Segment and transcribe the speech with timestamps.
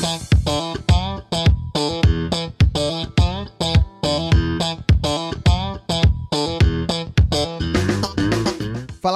[0.00, 0.39] Bye.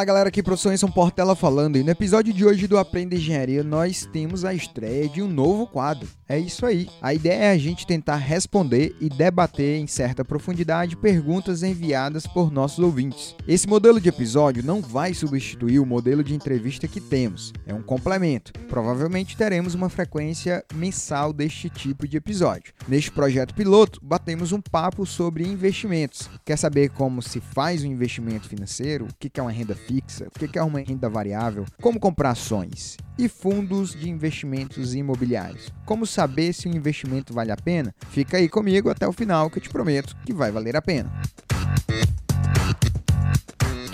[0.05, 4.07] Galera, aqui professor Enson Portela falando e no episódio de hoje do Aprenda Engenharia nós
[4.13, 6.09] temos a estreia de um novo quadro.
[6.29, 6.89] É isso aí.
[7.03, 12.51] A ideia é a gente tentar responder e debater em certa profundidade perguntas enviadas por
[12.51, 13.35] nossos ouvintes.
[13.47, 17.83] Esse modelo de episódio não vai substituir o modelo de entrevista que temos, é um
[17.83, 18.53] complemento.
[18.69, 22.73] Provavelmente teremos uma frequência mensal deste tipo de episódio.
[22.89, 26.29] Neste projeto piloto, batemos um papo sobre investimentos.
[26.45, 29.07] Quer saber como se faz um investimento financeiro?
[29.07, 32.31] O que é uma renda renda fixa, o que é uma renda variável, como comprar
[32.31, 35.71] ações e fundos de investimentos imobiliários.
[35.85, 37.95] Como saber se um investimento vale a pena?
[38.11, 41.13] Fica aí comigo até o final que eu te prometo que vai valer a pena.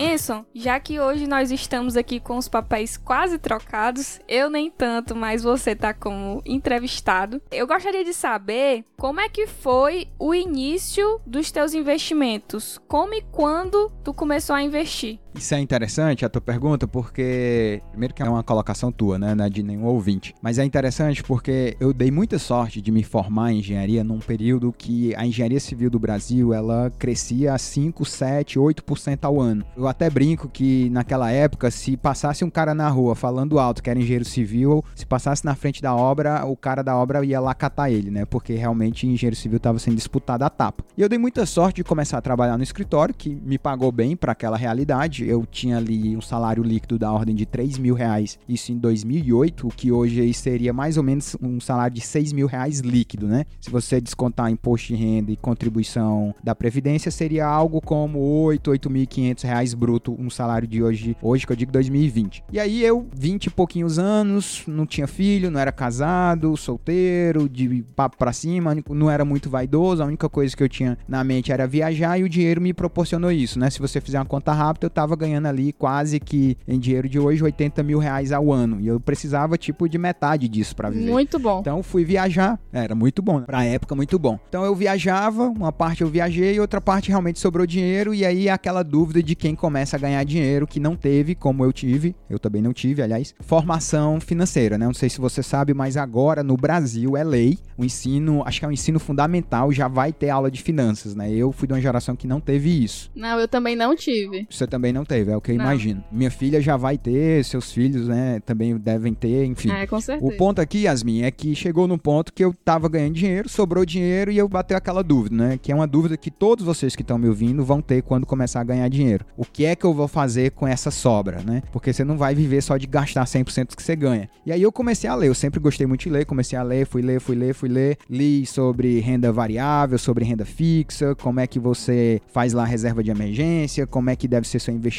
[0.00, 5.14] Enson, já que hoje nós estamos aqui com os papéis quase trocados, eu nem tanto,
[5.14, 7.42] mas você tá como entrevistado.
[7.50, 12.80] Eu gostaria de saber como é que foi o início dos teus investimentos.
[12.88, 15.18] Como e quando tu começou a investir?
[15.34, 17.80] Isso é interessante, a tua pergunta, porque.
[17.90, 19.34] Primeiro que é uma colocação tua, né?
[19.34, 20.34] Não é de nenhum ouvinte.
[20.42, 24.72] Mas é interessante porque eu dei muita sorte de me formar em engenharia num período
[24.76, 29.64] que a engenharia civil do Brasil ela crescia a 5, 7, 8% ao ano.
[29.76, 33.90] Eu até brinco que naquela época, se passasse um cara na rua falando alto que
[33.90, 37.54] era engenheiro civil, se passasse na frente da obra, o cara da obra ia lá
[37.54, 38.24] catar ele, né?
[38.24, 40.84] Porque realmente engenheiro civil estava sendo disputado a tapa.
[40.96, 44.16] E eu dei muita sorte de começar a trabalhar no escritório, que me pagou bem
[44.16, 48.38] para aquela realidade eu tinha ali um salário líquido da ordem de 3 mil reais,
[48.48, 52.46] isso em 2008, o que hoje seria mais ou menos um salário de 6 mil
[52.46, 53.44] reais líquido, né?
[53.60, 59.42] Se você descontar imposto de renda e contribuição da Previdência, seria algo como 8, 8.500
[59.44, 62.44] reais bruto, um salário de hoje, hoje que eu digo 2020.
[62.52, 67.84] E aí eu, 20 e pouquinhos anos, não tinha filho, não era casado, solteiro, de
[67.94, 71.52] papo pra cima, não era muito vaidoso, a única coisa que eu tinha na mente
[71.52, 73.70] era viajar e o dinheiro me proporcionou isso, né?
[73.70, 77.08] Se você fizer uma conta rápida, eu tava tava ganhando ali quase que em dinheiro
[77.08, 78.80] de hoje 80 mil reais ao ano.
[78.80, 81.10] E eu precisava tipo de metade disso para viver.
[81.10, 81.60] Muito bom.
[81.60, 82.58] Então fui viajar.
[82.72, 83.42] Era muito bom.
[83.42, 84.38] Pra época, muito bom.
[84.48, 88.14] Então eu viajava, uma parte eu viajei, outra parte realmente sobrou dinheiro.
[88.14, 91.72] E aí aquela dúvida de quem começa a ganhar dinheiro que não teve, como eu
[91.72, 94.86] tive, eu também não tive, aliás, formação financeira, né?
[94.86, 97.58] Não sei se você sabe, mas agora no Brasil é lei.
[97.76, 101.30] O ensino, acho que é o ensino fundamental, já vai ter aula de finanças, né?
[101.32, 103.10] Eu fui de uma geração que não teve isso.
[103.14, 104.46] Não, eu também não tive.
[104.50, 105.64] Você também não não teve, é o que eu não.
[105.64, 106.04] imagino.
[106.10, 109.70] Minha filha já vai ter, seus filhos, né, também devem ter, enfim.
[109.70, 110.32] É, com certeza.
[110.32, 113.84] O ponto aqui, Yasmin, é que chegou num ponto que eu tava ganhando dinheiro, sobrou
[113.84, 117.02] dinheiro e eu bateu aquela dúvida, né, que é uma dúvida que todos vocês que
[117.02, 119.24] estão me ouvindo vão ter quando começar a ganhar dinheiro.
[119.36, 121.62] O que é que eu vou fazer com essa sobra, né?
[121.72, 124.28] Porque você não vai viver só de gastar 100% que você ganha.
[124.44, 126.86] E aí eu comecei a ler, eu sempre gostei muito de ler, comecei a ler,
[126.86, 131.46] fui ler, fui ler, fui ler, li sobre renda variável, sobre renda fixa, como é
[131.46, 134.89] que você faz lá reserva de emergência, como é que deve ser seu investimento,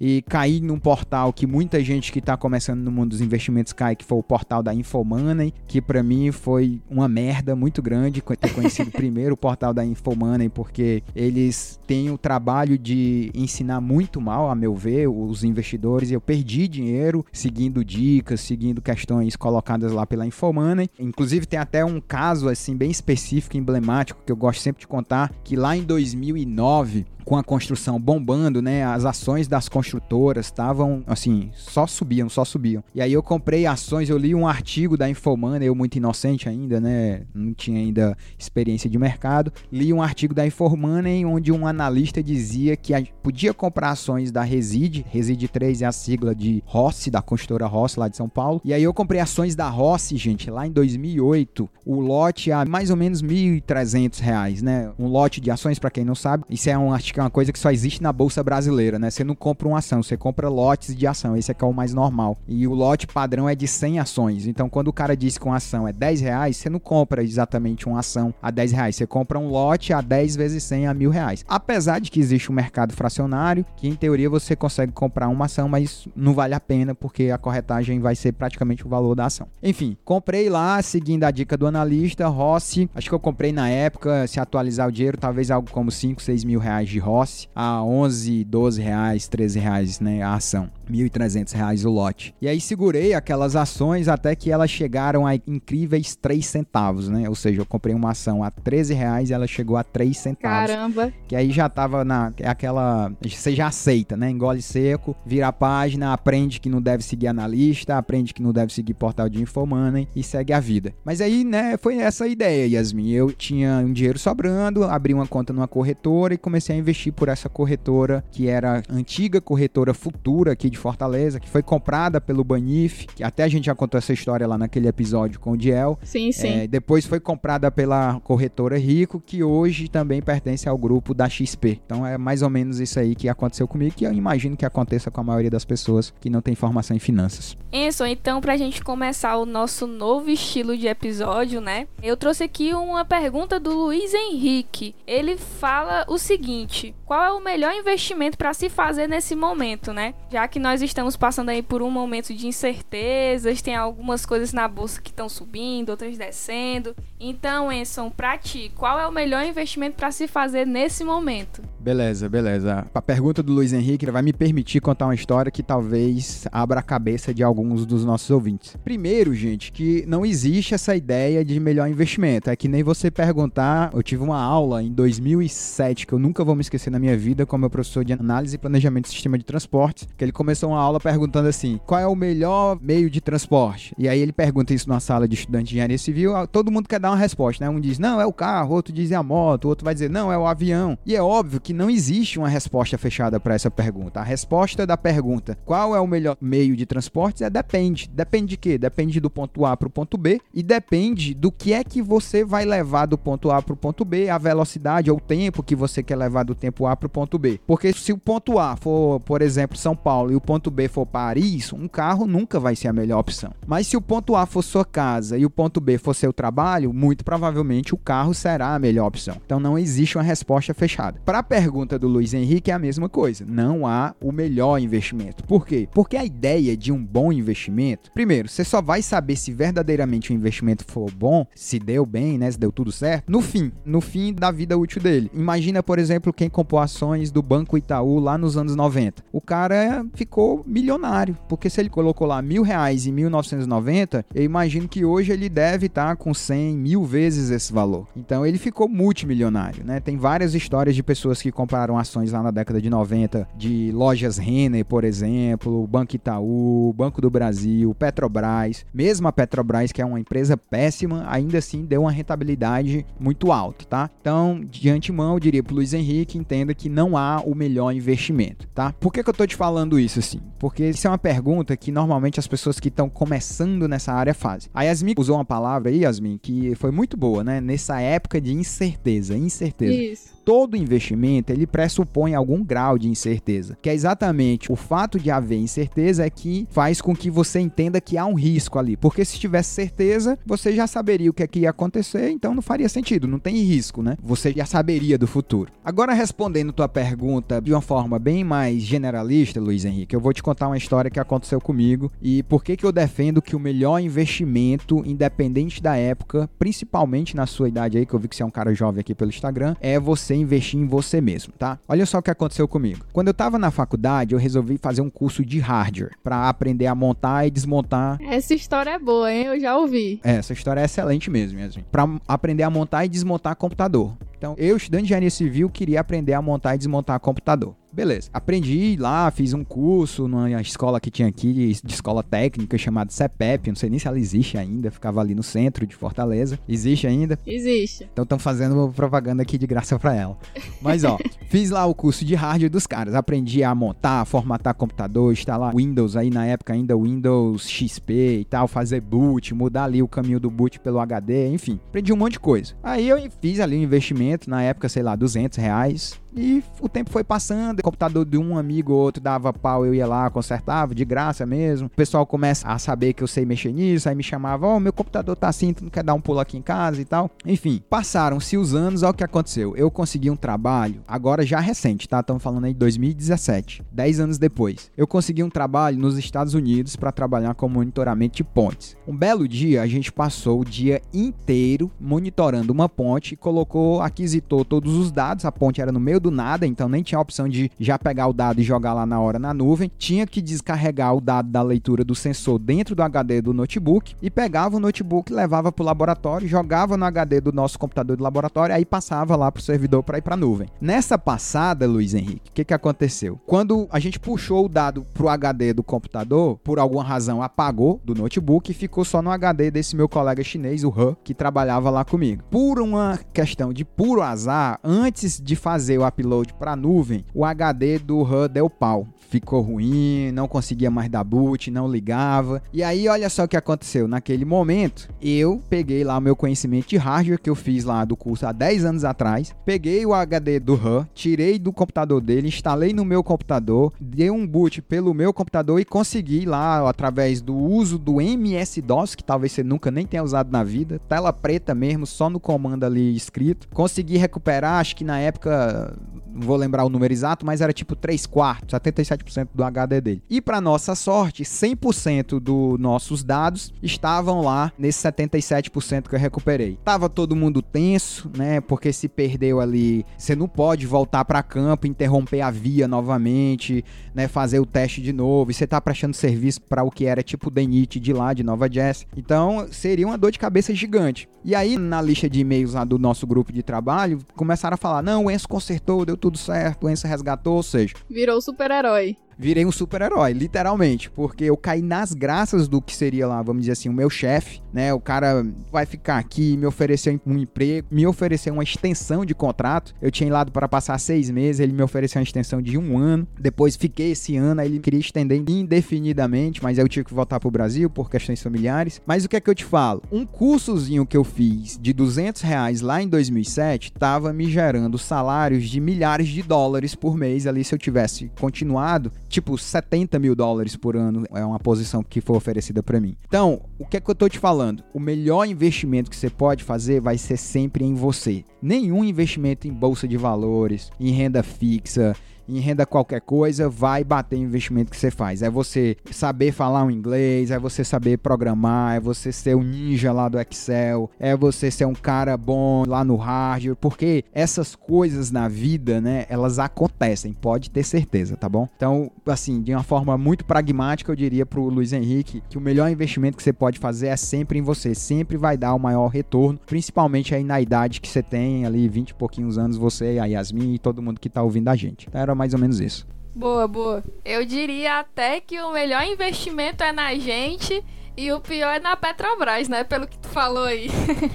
[0.00, 3.96] e cair num portal que muita gente que está começando no mundo dos investimentos cai,
[3.96, 8.52] que foi o portal da Infomoney, que para mim foi uma merda muito grande ter
[8.52, 14.50] conhecido primeiro o portal da Infomoney, porque eles têm o trabalho de ensinar muito mal,
[14.50, 20.06] a meu ver, os investidores, e eu perdi dinheiro seguindo dicas, seguindo questões colocadas lá
[20.06, 20.88] pela Infomoney.
[20.98, 25.32] Inclusive tem até um caso assim bem específico, emblemático, que eu gosto sempre de contar,
[25.44, 28.82] que lá em 2009 com a construção bombando, né?
[28.84, 32.82] As ações das construtoras estavam assim, só subiam, só subiam.
[32.94, 36.80] E aí eu comprei ações, eu li um artigo da Infomoney, eu muito inocente ainda,
[36.80, 37.26] né?
[37.34, 39.52] Não tinha ainda experiência de mercado.
[39.70, 45.04] Li um artigo da Infomoney onde um analista dizia que podia comprar ações da Reside,
[45.10, 48.58] Reside 3 é a sigla de Rossi, da construtora Rossi lá de São Paulo.
[48.64, 51.68] E aí eu comprei ações da Rossi, gente, lá em 2008.
[51.84, 54.90] O lote a mais ou menos 1.300 reais, né?
[54.98, 57.30] Um lote de ações, para quem não sabe, isso é um artigo que é uma
[57.30, 59.10] coisa que só existe na bolsa brasileira, né?
[59.10, 61.36] Você não compra uma ação, você compra lotes de ação.
[61.36, 62.38] Esse aqui é o mais normal.
[62.46, 64.46] E o lote padrão é de 100 ações.
[64.46, 67.88] Então, quando o cara diz que uma ação é 10 reais, você não compra exatamente
[67.88, 68.94] uma ação a 10 reais.
[68.94, 71.44] Você compra um lote a 10 vezes 100 a mil reais.
[71.48, 75.68] Apesar de que existe um mercado fracionário, que em teoria você consegue comprar uma ação,
[75.68, 79.48] mas não vale a pena porque a corretagem vai ser praticamente o valor da ação.
[79.60, 82.88] Enfim, comprei lá, seguindo a dica do analista, Rossi.
[82.94, 86.44] Acho que eu comprei na época, se atualizar o dinheiro, talvez algo como 5, 6
[86.44, 90.70] mil reais de Rossi a 11, 12 reais, 13 reais, né, a ação.
[90.90, 92.34] 1.300 reais o lote.
[92.40, 97.28] E aí segurei aquelas ações até que elas chegaram a incríveis 3 centavos, né?
[97.28, 100.70] Ou seja, eu comprei uma ação a 13 reais e ela chegou a 3 centavos.
[100.70, 101.12] Caramba!
[101.26, 103.12] Que aí já tava na é aquela.
[103.22, 104.30] Você já aceita, né?
[104.30, 108.72] Engole seco, vira a página, aprende que não deve seguir analista, aprende que não deve
[108.72, 110.94] seguir portal de Infomoney e segue a vida.
[111.04, 113.10] Mas aí, né, foi essa a ideia, Yasmin.
[113.10, 117.28] Eu tinha um dinheiro sobrando, abri uma conta numa corretora e comecei a investir por
[117.28, 122.42] essa corretora, que era a antiga corretora Futura aqui de Fortaleza, que foi comprada pelo
[122.42, 125.98] Banif, que até a gente já contou essa história lá naquele episódio com o Diel.
[126.02, 126.48] Sim, sim.
[126.48, 131.80] É, depois foi comprada pela corretora Rico, que hoje também pertence ao grupo da XP.
[131.84, 135.10] Então é mais ou menos isso aí que aconteceu comigo, que eu imagino que aconteça
[135.10, 137.56] com a maioria das pessoas que não tem formação em finanças.
[137.72, 141.86] Enzo, então pra gente começar o nosso novo estilo de episódio, né?
[142.02, 144.94] Eu trouxe aqui uma pergunta do Luiz Henrique.
[145.06, 146.94] Ele fala o seguinte: 去。
[147.08, 150.12] Qual é o melhor investimento para se fazer nesse momento, né?
[150.30, 154.68] Já que nós estamos passando aí por um momento de incertezas, tem algumas coisas na
[154.68, 156.94] bolsa que estão subindo, outras descendo.
[157.18, 161.62] Então, Enson, para ti, qual é o melhor investimento para se fazer nesse momento?
[161.80, 162.86] Beleza, beleza.
[162.92, 166.82] A pergunta do Luiz Henrique vai me permitir contar uma história que talvez abra a
[166.82, 168.76] cabeça de alguns dos nossos ouvintes.
[168.84, 172.50] Primeiro, gente, que não existe essa ideia de melhor investimento.
[172.50, 173.90] É que nem você perguntar.
[173.94, 177.46] Eu tive uma aula em 2007 que eu nunca vou me esquecer na minha vida,
[177.46, 180.80] com meu professor de análise e planejamento do sistema de transportes, que ele começou uma
[180.80, 183.94] aula perguntando assim: qual é o melhor meio de transporte?
[183.98, 187.00] E aí ele pergunta isso numa sala de estudante de engenharia civil, todo mundo quer
[187.00, 187.70] dar uma resposta, né?
[187.70, 190.32] Um diz, não, é o carro, outro diz é a moto, outro vai dizer, não,
[190.32, 190.98] é o avião.
[191.04, 194.20] E é óbvio que não existe uma resposta fechada para essa pergunta.
[194.20, 197.44] A resposta da pergunta, qual é o melhor meio de transporte?
[197.44, 198.08] É depende.
[198.08, 198.78] Depende de quê?
[198.78, 202.44] Depende do ponto A para o ponto B e depende do que é que você
[202.44, 205.74] vai levar do ponto A para o ponto B, a velocidade ou o tempo que
[205.74, 207.60] você quer levar do tempo A para o ponto B.
[207.66, 211.06] Porque se o ponto A for, por exemplo, São Paulo e o ponto B for
[211.06, 213.52] Paris, um carro nunca vai ser a melhor opção.
[213.66, 216.92] Mas se o ponto A for sua casa e o ponto B for seu trabalho,
[216.92, 219.36] muito provavelmente o carro será a melhor opção.
[219.44, 221.20] Então não existe uma resposta fechada.
[221.24, 223.44] Para a pergunta do Luiz Henrique é a mesma coisa.
[223.46, 225.44] Não há o melhor investimento.
[225.44, 225.88] Por quê?
[225.92, 230.34] Porque a ideia de um bom investimento, primeiro, você só vai saber se verdadeiramente o
[230.34, 234.32] investimento for bom, se deu bem, né, se deu tudo certo, no fim, no fim
[234.32, 235.30] da vida útil dele.
[235.34, 236.48] Imagina, por exemplo, quem
[236.78, 239.22] comprou ações do Banco Itaú lá nos anos 90.
[239.32, 244.88] O cara ficou milionário, porque se ele colocou lá mil reais em 1990, eu imagino
[244.88, 248.06] que hoje ele deve estar tá com 100 mil vezes esse valor.
[248.16, 250.00] Então ele ficou multimilionário, né?
[250.00, 254.38] Tem várias histórias de pessoas que compraram ações lá na década de 90 de lojas
[254.38, 258.84] Renner, por exemplo, Banco Itaú, Banco do Brasil, Petrobras.
[258.92, 263.84] Mesmo a Petrobras, que é uma empresa péssima, ainda assim deu uma rentabilidade muito alta,
[263.84, 264.10] tá?
[264.20, 268.66] Então, de antemão, eu diria pro Luiz Henrique, entenda que não há o melhor investimento,
[268.68, 268.92] tá?
[268.92, 270.40] Por que, que eu tô te falando isso assim?
[270.58, 274.70] Porque isso é uma pergunta que normalmente as pessoas que estão começando nessa área fazem.
[274.74, 277.60] A Yasmin usou uma palavra aí, Yasmin, que foi muito boa, né?
[277.60, 279.94] Nessa época de incerteza, incerteza.
[279.94, 285.30] Isso todo investimento ele pressupõe algum grau de incerteza, que é exatamente o fato de
[285.30, 289.26] haver incerteza é que faz com que você entenda que há um risco ali, porque
[289.26, 292.88] se tivesse certeza, você já saberia o que é que ia acontecer, então não faria
[292.88, 294.16] sentido, não tem risco, né?
[294.22, 295.70] Você já saberia do futuro.
[295.84, 300.42] Agora respondendo tua pergunta de uma forma bem mais generalista, Luiz Henrique, eu vou te
[300.42, 303.98] contar uma história que aconteceu comigo e por que que eu defendo que o melhor
[303.98, 308.46] investimento, independente da época, principalmente na sua idade aí, que eu vi que você é
[308.46, 311.78] um cara jovem aqui pelo Instagram, é você investir em você mesmo, tá?
[311.88, 313.04] Olha só o que aconteceu comigo.
[313.12, 316.94] Quando eu tava na faculdade, eu resolvi fazer um curso de hardware para aprender a
[316.94, 318.18] montar e desmontar.
[318.22, 319.46] Essa história é boa, hein?
[319.46, 320.20] Eu já ouvi.
[320.24, 321.84] É, essa história é excelente mesmo, assim.
[321.90, 324.16] Para aprender a montar e desmontar computador.
[324.36, 327.74] Então, eu, estudante de engenharia civil, queria aprender a montar e desmontar computador.
[327.92, 328.28] Beleza.
[328.32, 333.68] Aprendi lá, fiz um curso numa escola que tinha aqui, de escola técnica, chamada CEPEP.
[333.68, 334.90] Não sei nem se ela existe ainda.
[334.90, 336.58] Ficava ali no centro de Fortaleza.
[336.68, 337.38] Existe ainda?
[337.46, 338.08] Existe.
[338.12, 340.36] Então estão fazendo propaganda aqui de graça pra ela.
[340.80, 341.18] Mas ó,
[341.48, 343.14] fiz lá o curso de hardware dos caras.
[343.14, 348.68] Aprendi a montar, formatar computador, instalar Windows aí na época ainda Windows XP e tal,
[348.68, 351.80] fazer boot, mudar ali o caminho do boot pelo HD, enfim.
[351.88, 352.74] Aprendi um monte de coisa.
[352.82, 356.20] Aí eu fiz ali um investimento, na época, sei lá, 200 reais.
[356.40, 359.92] E o tempo foi passando o computador de um amigo ou outro dava pau, eu
[359.92, 361.88] ia lá, consertava, de graça mesmo.
[361.88, 364.80] O pessoal começa a saber que eu sei mexer nisso, aí me chamava, ó, oh,
[364.80, 367.28] meu computador tá assim, tu não quer dar um pulo aqui em casa e tal.
[367.44, 369.76] Enfim, passaram-se os anos, olha o que aconteceu.
[369.76, 372.20] Eu consegui um trabalho, agora já recente, tá?
[372.20, 374.92] Estamos falando aí de 2017, 10 anos depois.
[374.96, 378.96] Eu consegui um trabalho nos Estados Unidos para trabalhar com monitoramento de pontes.
[379.08, 384.94] Um belo dia, a gente passou o dia inteiro monitorando uma ponte, colocou, aquisitou todos
[384.94, 387.70] os dados, a ponte era no meio do nada, então nem tinha a opção de
[387.78, 389.90] já pegar o dado e jogar lá na hora na nuvem.
[389.98, 394.30] Tinha que descarregar o dado da leitura do sensor dentro do HD do notebook e
[394.30, 398.74] pegava o notebook, levava para o laboratório, jogava no HD do nosso computador de laboratório,
[398.74, 400.68] aí passava lá para o servidor para ir para a nuvem.
[400.80, 403.38] Nessa passada, Luiz Henrique, o que, que aconteceu?
[403.46, 408.00] Quando a gente puxou o dado para o HD do computador, por alguma razão apagou
[408.04, 411.90] do notebook e ficou só no HD desse meu colega chinês, o Han, que trabalhava
[411.90, 412.42] lá comigo.
[412.50, 417.44] Por uma questão de puro azar, antes de fazer o upload para a nuvem, o
[417.44, 422.62] HD do Han deu pau ficou ruim, não conseguia mais dar boot, não ligava.
[422.72, 424.08] E aí, olha só o que aconteceu.
[424.08, 428.16] Naquele momento, eu peguei lá o meu conhecimento de hardware que eu fiz lá do
[428.16, 432.92] curso há 10 anos atrás, peguei o HD do RAM, tirei do computador dele, instalei
[432.92, 437.98] no meu computador, dei um boot pelo meu computador e consegui lá, através do uso
[437.98, 442.30] do MS-DOS, que talvez você nunca nem tenha usado na vida, tela preta mesmo, só
[442.30, 445.97] no comando ali escrito, consegui recuperar, acho que na época
[446.38, 450.22] não vou lembrar o número exato, mas era tipo 3 quartos, 77% do HD dele.
[450.30, 456.78] E para nossa sorte, 100% dos nossos dados estavam lá nesse 77% que eu recuperei.
[456.84, 458.60] Tava todo mundo tenso, né?
[458.60, 464.28] Porque se perdeu ali, você não pode voltar para campo, interromper a via novamente, né,
[464.28, 465.50] fazer o teste de novo.
[465.50, 468.70] E você tá prestando serviço para o que era tipo DENIT de lá de Nova
[468.70, 469.06] Jersey.
[469.16, 471.28] Então, seria uma dor de cabeça gigante.
[471.44, 475.02] E aí, na lista de e-mails lá do nosso grupo de trabalho, começaram a falar:
[475.02, 477.94] "Não, o Enzo consertou, deu tudo certo, o Enzo resgatou, ou seja...
[478.08, 483.40] Virou super-herói virei um super-herói, literalmente, porque eu caí nas graças do que seria lá,
[483.40, 484.92] vamos dizer assim, o meu chefe, né?
[484.92, 489.94] O cara vai ficar aqui, me ofereceu um emprego, me ofereceu uma extensão de contrato.
[490.02, 493.26] Eu tinha ido para passar seis meses, ele me ofereceu uma extensão de um ano.
[493.38, 497.50] Depois fiquei esse ano, aí ele queria estender indefinidamente, mas eu tive que voltar pro
[497.50, 499.00] Brasil por questões familiares.
[499.06, 500.02] Mas o que é que eu te falo?
[500.10, 505.68] Um cursozinho que eu fiz de 200 reais lá em 2007 tava me gerando salários
[505.68, 510.76] de milhares de dólares por mês ali se eu tivesse continuado tipo 70 mil dólares
[510.76, 513.16] por ano é uma posição que foi oferecida para mim.
[513.26, 514.82] Então, o que é que eu tô te falando?
[514.92, 518.44] O melhor investimento que você pode fazer vai ser sempre em você.
[518.60, 522.16] Nenhum investimento em bolsa de valores, em renda fixa,
[522.48, 525.42] em renda qualquer coisa, vai bater o investimento que você faz.
[525.42, 530.12] É você saber falar um inglês, é você saber programar, é você ser um ninja
[530.12, 535.30] lá do Excel, é você ser um cara bom lá no hardware, porque essas coisas
[535.30, 538.68] na vida, né, elas acontecem, pode ter certeza, tá bom?
[538.76, 542.90] Então, assim, de uma forma muito pragmática, eu diria pro Luiz Henrique que o melhor
[542.90, 546.58] investimento que você pode fazer é sempre em você, sempre vai dar o maior retorno,
[546.66, 550.74] principalmente aí na idade que você tem, ali 20 e pouquinhos anos, você, a Yasmin
[550.74, 552.06] e todo mundo que tá ouvindo a gente.
[552.08, 553.06] Então, era mais ou menos isso.
[553.34, 554.02] Boa, boa.
[554.24, 557.84] Eu diria até que o melhor investimento é na gente
[558.16, 559.84] e o pior é na Petrobras, né?
[559.84, 560.88] Pelo que tu falou aí.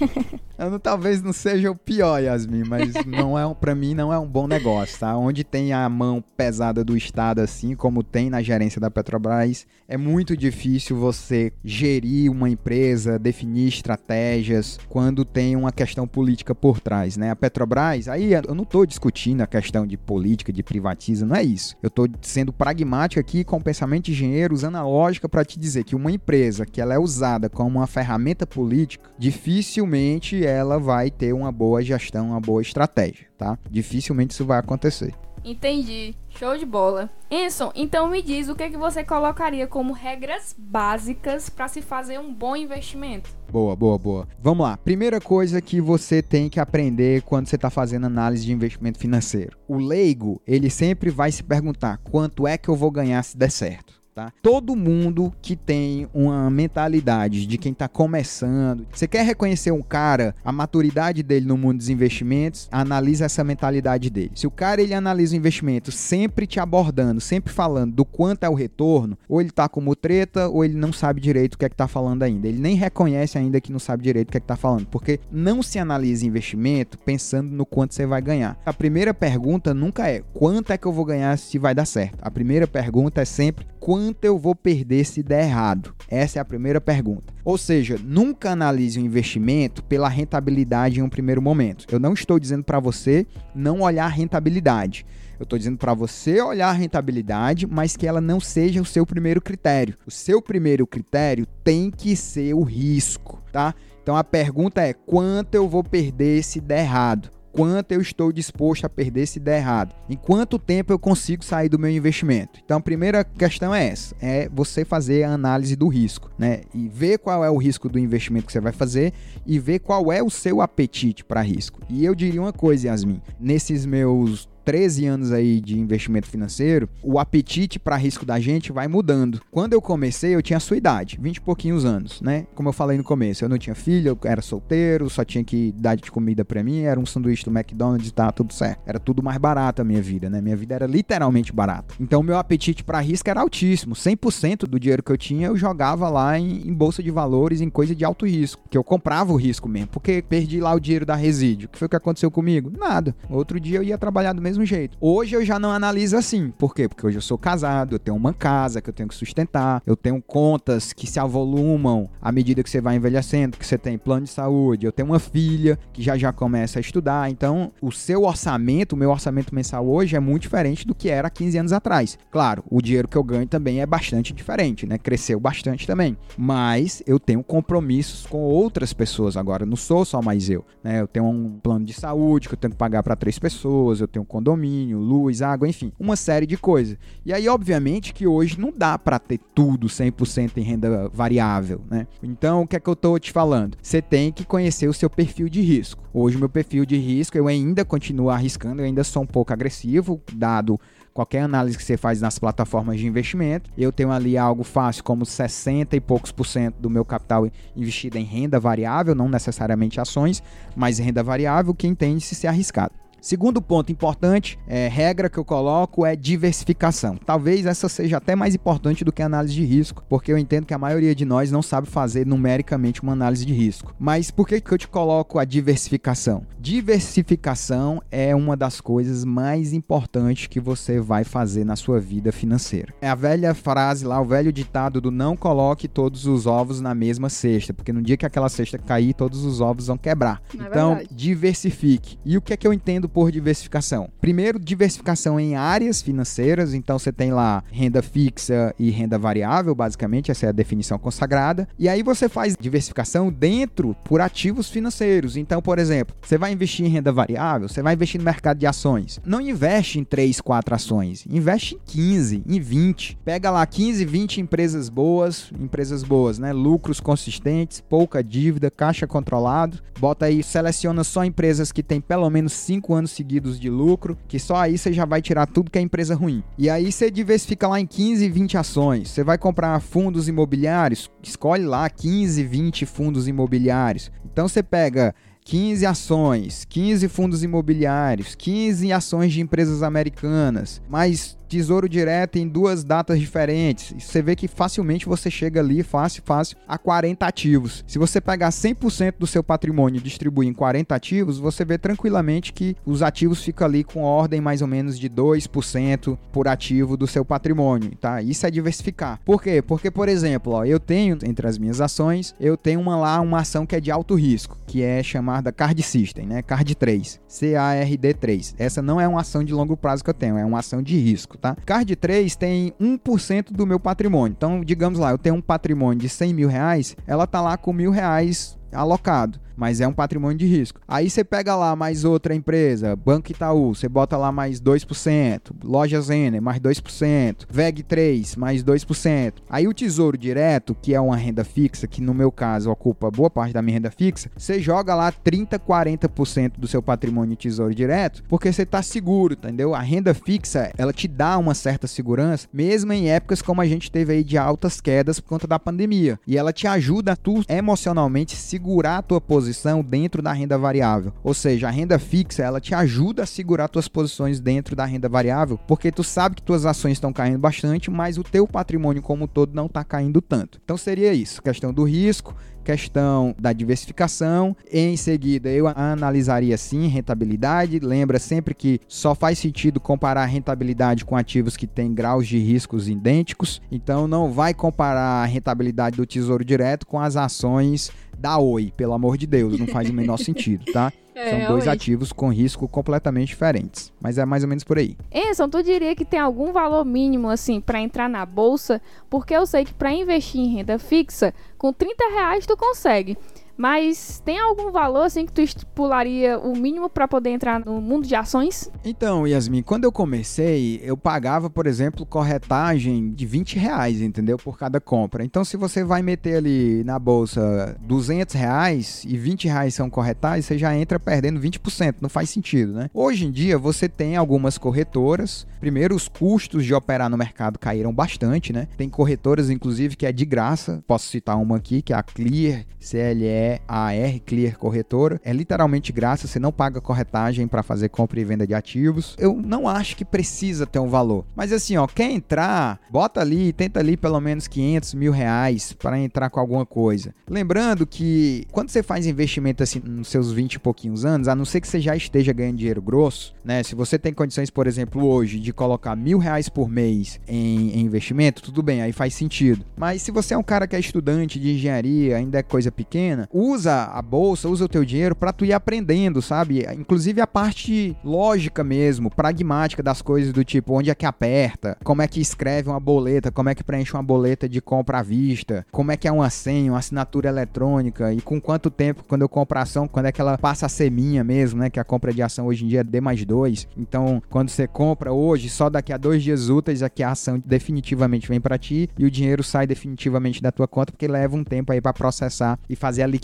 [0.71, 4.27] Eu, talvez não seja o pior, Yasmin, mas não é para mim não é um
[4.27, 5.15] bom negócio, tá?
[5.17, 9.97] Onde tem a mão pesada do Estado, assim como tem na gerência da Petrobras, é
[9.97, 17.17] muito difícil você gerir uma empresa, definir estratégias quando tem uma questão política por trás,
[17.17, 17.29] né?
[17.29, 21.43] A Petrobras, aí eu não tô discutindo a questão de política, de privatiza, não é
[21.43, 21.75] isso.
[21.83, 25.59] Eu tô sendo pragmático aqui com o pensamento de engenheiro, usando a lógica para te
[25.59, 31.11] dizer que uma empresa que ela é usada como uma ferramenta política, dificilmente ela vai
[31.11, 33.57] ter uma boa gestão, uma boa estratégia, tá?
[33.69, 35.13] Dificilmente isso vai acontecer.
[35.43, 36.15] Entendi.
[36.29, 37.09] Show de bola.
[37.29, 41.81] Enson, então me diz o que, é que você colocaria como regras básicas para se
[41.81, 43.29] fazer um bom investimento?
[43.51, 44.27] Boa, boa, boa.
[44.39, 44.77] Vamos lá.
[44.77, 49.57] Primeira coisa que você tem que aprender quando você está fazendo análise de investimento financeiro.
[49.67, 53.51] O leigo, ele sempre vai se perguntar quanto é que eu vou ganhar se der
[53.51, 54.02] certo.
[54.13, 54.31] Tá?
[54.43, 60.35] Todo mundo que tem uma mentalidade de quem está começando, você quer reconhecer um cara,
[60.45, 64.31] a maturidade dele no mundo dos investimentos, analisa essa mentalidade dele.
[64.35, 68.49] Se o cara ele analisa o investimento sempre te abordando, sempre falando do quanto é
[68.49, 71.69] o retorno, ou ele tá como treta, ou ele não sabe direito o que é
[71.69, 72.47] que tá falando ainda.
[72.47, 75.19] Ele nem reconhece ainda que não sabe direito o que é que tá falando, porque
[75.31, 78.59] não se analisa investimento pensando no quanto você vai ganhar.
[78.63, 82.19] A primeira pergunta nunca é quanto é que eu vou ganhar se vai dar certo.
[82.21, 85.93] A primeira pergunta é sempre quanto eu vou perder se der errado?
[86.07, 87.33] Essa é a primeira pergunta.
[87.45, 91.85] Ou seja, nunca analise o investimento pela rentabilidade em um primeiro momento.
[91.91, 95.05] Eu não estou dizendo para você não olhar a rentabilidade.
[95.39, 99.05] Eu estou dizendo para você olhar a rentabilidade, mas que ela não seja o seu
[99.05, 99.97] primeiro critério.
[100.05, 103.73] O seu primeiro critério tem que ser o risco, tá?
[104.01, 107.29] Então a pergunta é: quanto eu vou perder se der errado?
[107.53, 109.95] Quanto eu estou disposto a perder se der errado.
[110.09, 112.59] Em quanto tempo eu consigo sair do meu investimento?
[112.65, 116.61] Então a primeira questão é essa, é você fazer a análise do risco, né?
[116.73, 119.13] E ver qual é o risco do investimento que você vai fazer
[119.45, 121.79] e ver qual é o seu apetite para risco.
[121.87, 127.19] E eu diria uma coisa, Yasmin, nesses meus 13 anos aí de investimento financeiro, o
[127.19, 129.41] apetite para risco da gente vai mudando.
[129.51, 132.47] Quando eu comecei, eu tinha a sua idade, 20 e pouquinhos anos, né?
[132.55, 135.73] Como eu falei no começo, eu não tinha filho, eu era solteiro, só tinha que
[135.77, 138.81] dar de comida para mim, era um sanduíche do McDonald's tá tudo certo.
[138.85, 140.41] Era tudo mais barato a minha vida, né?
[140.41, 141.95] Minha vida era literalmente barata.
[141.99, 143.95] Então, meu apetite para risco era altíssimo.
[143.95, 147.69] 100% do dinheiro que eu tinha, eu jogava lá em, em bolsa de valores, em
[147.69, 151.05] coisa de alto risco, que eu comprava o risco mesmo, porque perdi lá o dinheiro
[151.05, 151.65] da resíduo.
[151.65, 152.71] O que foi que aconteceu comigo?
[152.77, 153.15] Nada.
[153.29, 154.97] Outro dia eu ia trabalhar do mesmo mesmo jeito.
[155.01, 156.51] Hoje eu já não analiso assim.
[156.57, 156.87] Por quê?
[156.87, 159.95] Porque hoje eu sou casado, eu tenho uma casa que eu tenho que sustentar, eu
[159.95, 164.25] tenho contas que se avolumam à medida que você vai envelhecendo, que você tem plano
[164.25, 167.29] de saúde, eu tenho uma filha que já já começa a estudar.
[167.29, 171.27] Então, o seu orçamento, o meu orçamento mensal hoje é muito diferente do que era
[171.27, 172.17] há 15 anos atrás.
[172.31, 174.97] Claro, o dinheiro que eu ganho também é bastante diferente, né?
[174.97, 176.17] Cresceu bastante também.
[176.37, 181.01] Mas eu tenho compromissos com outras pessoas agora, não sou só mais eu, né?
[181.01, 184.07] Eu tenho um plano de saúde que eu tenho que pagar para três pessoas, eu
[184.07, 186.97] tenho condomínio, luz, água, enfim, uma série de coisas.
[187.25, 192.05] E aí, obviamente, que hoje não dá para ter tudo 100% em renda variável, né?
[192.21, 193.77] Então, o que é que eu tô te falando?
[193.81, 196.03] Você tem que conhecer o seu perfil de risco.
[196.13, 200.21] Hoje, meu perfil de risco, eu ainda continuo arriscando, eu ainda sou um pouco agressivo,
[200.33, 200.79] dado
[201.13, 203.71] qualquer análise que você faz nas plataformas de investimento.
[203.77, 208.17] Eu tenho ali algo fácil como 60 e poucos por cento do meu capital investido
[208.17, 210.43] em renda variável, não necessariamente ações,
[210.75, 213.02] mas renda variável que entende-se ser arriscado.
[213.23, 217.15] Segundo ponto importante, é, regra que eu coloco é diversificação.
[217.15, 220.65] Talvez essa seja até mais importante do que a análise de risco, porque eu entendo
[220.65, 223.95] que a maioria de nós não sabe fazer numericamente uma análise de risco.
[223.97, 226.45] Mas por que, que eu te coloco a diversificação?
[226.59, 232.93] Diversificação é uma das coisas mais importantes que você vai fazer na sua vida financeira.
[232.99, 236.93] É a velha frase lá, o velho ditado do não coloque todos os ovos na
[236.93, 240.41] mesma cesta, porque no dia que aquela cesta cair, todos os ovos vão quebrar.
[240.53, 241.15] É então, verdade.
[241.15, 242.19] diversifique.
[242.25, 244.09] E o que é que eu entendo por diversificação?
[244.19, 250.31] Primeiro, diversificação em áreas financeiras, então você tem lá renda fixa e renda variável, basicamente,
[250.31, 251.67] essa é a definição consagrada.
[251.77, 255.37] E aí você faz diversificação dentro por ativos financeiros.
[255.37, 258.65] Então, por exemplo, você vai investir em renda variável, você vai investir no mercado de
[258.65, 259.19] ações.
[259.25, 263.19] Não investe em 3, 4 ações, investe em 15, em 20.
[263.23, 266.51] Pega lá 15, 20 empresas boas, empresas boas, né?
[266.51, 269.79] Lucros consistentes, pouca dívida, caixa controlado.
[269.99, 274.17] Bota aí, seleciona só empresas que têm pelo menos 5 anos anos seguidos de lucro,
[274.27, 276.43] que só aí você já vai tirar tudo que é empresa ruim.
[276.57, 279.09] E aí você diversifica lá em 15, 20 ações.
[279.09, 284.11] Você vai comprar fundos imobiliários, escolhe lá 15, 20 fundos imobiliários.
[284.25, 285.13] Então você pega
[285.45, 292.83] 15 ações, 15 fundos imobiliários, 15 ações de empresas americanas, mais Tesouro Direto em duas
[292.83, 293.93] datas diferentes.
[294.03, 297.85] Você vê que facilmente você chega ali, fácil, fácil, a 40 ativos.
[297.85, 302.51] Se você pegar 100% do seu patrimônio e distribuir em 40 ativos, você vê tranquilamente
[302.51, 307.05] que os ativos ficam ali com ordem mais ou menos de 2% por ativo do
[307.05, 308.19] seu patrimônio, tá?
[308.19, 309.19] Isso é diversificar.
[309.23, 309.61] Por quê?
[309.61, 313.41] Porque, por exemplo, ó, eu tenho entre as minhas ações, eu tenho uma lá, uma
[313.41, 316.41] ação que é de alto risco, que é chamada Card System, né?
[316.41, 318.55] Card 3, C-A-R-D 3.
[318.57, 320.97] Essa não é uma ação de longo prazo que eu tenho, é uma ação de
[320.97, 321.57] risco, tá?
[321.65, 324.33] Card 3 tem 1% do meu patrimônio.
[324.35, 327.73] Então, digamos lá, eu tenho um patrimônio de 100 mil reais, ela tá lá com
[327.73, 330.81] mil reais alocado mas é um patrimônio de risco.
[330.87, 336.01] Aí você pega lá mais outra empresa, Banco Itaú, você bota lá mais 2%, Loja
[336.01, 339.33] Zener, mais 2%, VEG 3, mais 2%.
[339.49, 343.29] Aí o Tesouro Direto, que é uma renda fixa, que no meu caso ocupa boa
[343.29, 348.23] parte da minha renda fixa, você joga lá 30, 40% do seu patrimônio Tesouro Direto,
[348.27, 349.75] porque você tá seguro, entendeu?
[349.75, 353.91] A renda fixa, ela te dá uma certa segurança, mesmo em épocas como a gente
[353.91, 356.19] teve aí de altas quedas por conta da pandemia.
[356.25, 360.57] E ela te ajuda a tu emocionalmente segurar a tua posição posição dentro da renda
[360.57, 361.11] variável.
[361.21, 365.09] Ou seja, a renda fixa, ela te ajuda a segurar tuas posições dentro da renda
[365.09, 369.25] variável, porque tu sabe que tuas ações estão caindo bastante, mas o teu patrimônio como
[369.25, 370.61] um todo não está caindo tanto.
[370.63, 374.55] Então seria isso, questão do risco, questão da diversificação.
[374.71, 377.79] Em seguida, eu analisaria sim rentabilidade.
[377.79, 382.89] Lembra sempre que só faz sentido comparar rentabilidade com ativos que têm graus de riscos
[382.89, 383.61] idênticos.
[383.71, 388.93] Então, não vai comparar a rentabilidade do Tesouro Direto com as ações da Oi, pelo
[388.93, 390.91] amor de Deus, não faz o menor sentido, tá?
[391.15, 393.91] É, São dois ativos com risco completamente diferentes.
[394.01, 394.97] Mas é mais ou menos por aí.
[395.11, 398.81] Enson, tu diria que tem algum valor mínimo, assim, para entrar na bolsa?
[399.09, 403.17] Porque eu sei que para investir em renda fixa, com 30 reais tu consegue.
[403.57, 408.07] Mas tem algum valor assim que tu estipularia o mínimo para poder entrar no mundo
[408.07, 408.69] de ações?
[408.83, 414.37] Então, Yasmin, quando eu comecei, eu pagava, por exemplo, corretagem de 20 reais, entendeu?
[414.37, 415.23] Por cada compra.
[415.23, 420.45] Então, se você vai meter ali na bolsa 200 reais e 20 reais são corretagens,
[420.45, 421.95] você já entra perdendo 20%.
[422.01, 422.89] Não faz sentido, né?
[422.93, 425.45] Hoje em dia, você tem algumas corretoras.
[425.59, 428.67] Primeiro, os custos de operar no mercado caíram bastante, né?
[428.77, 430.83] Tem corretoras, inclusive, que é de graça.
[430.87, 435.19] Posso citar uma aqui, que é a Clear, CLE é AR Clear Corretora.
[435.23, 439.15] É literalmente graça, você não paga corretagem para fazer compra e venda de ativos.
[439.19, 441.25] Eu não acho que precisa ter um valor.
[441.35, 445.99] Mas assim, ó, quer entrar, bota ali, tenta ali pelo menos 500 mil reais para
[445.99, 447.13] entrar com alguma coisa.
[447.29, 451.45] Lembrando que quando você faz investimento assim nos seus 20 e pouquinhos anos, a não
[451.45, 453.61] ser que você já esteja ganhando dinheiro grosso, né?
[453.63, 457.81] Se você tem condições, por exemplo, hoje de colocar mil reais por mês em, em
[457.81, 459.65] investimento, tudo bem, aí faz sentido.
[459.75, 463.27] Mas se você é um cara que é estudante de engenharia, ainda é coisa pequena,
[463.33, 466.65] usa a bolsa, usa o teu dinheiro para tu ir aprendendo, sabe?
[466.77, 472.01] Inclusive a parte lógica mesmo, pragmática das coisas do tipo onde é que aperta, como
[472.01, 475.65] é que escreve uma boleta, como é que preenche uma boleta de compra à vista,
[475.71, 479.29] como é que é uma senha, uma assinatura eletrônica e com quanto tempo quando eu
[479.29, 481.69] compro a ação, quando é que ela passa a ser minha mesmo, né?
[481.69, 483.67] Que a compra de ação hoje em dia é D mais 2.
[483.77, 487.41] Então, quando você compra hoje, só daqui a dois dias úteis é que a ação
[487.43, 491.43] definitivamente vem para ti e o dinheiro sai definitivamente da tua conta porque leva um
[491.43, 493.22] tempo aí para processar e fazer a liquidação.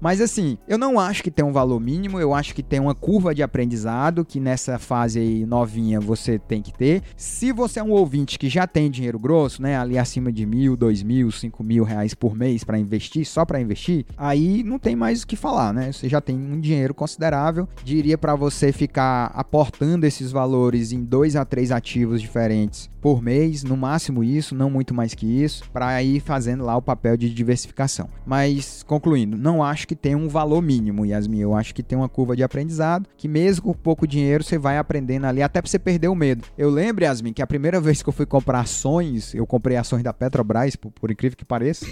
[0.00, 2.94] Mas assim, eu não acho que tem um valor mínimo, eu acho que tem uma
[2.94, 7.02] curva de aprendizado que nessa fase aí novinha você tem que ter.
[7.16, 10.76] Se você é um ouvinte que já tem dinheiro grosso, né, ali acima de mil,
[10.76, 14.96] dois mil, cinco mil reais por mês para investir, só para investir, aí não tem
[14.96, 15.92] mais o que falar, né?
[15.92, 17.68] Você já tem um dinheiro considerável.
[17.84, 23.62] Diria para você ficar aportando esses valores em dois a três ativos diferentes por mês,
[23.62, 27.28] no máximo isso, não muito mais que isso, para ir fazendo lá o papel de
[27.28, 28.08] diversificação.
[28.24, 31.40] Mas concluindo, não acho que tem um valor mínimo, Yasmin.
[31.40, 34.78] Eu acho que tem uma curva de aprendizado que mesmo com pouco dinheiro você vai
[34.78, 36.46] aprendendo ali até para você perder o medo.
[36.56, 40.02] Eu lembro, Yasmin, que a primeira vez que eu fui comprar ações, eu comprei ações
[40.02, 41.84] da Petrobras, por, por incrível que pareça.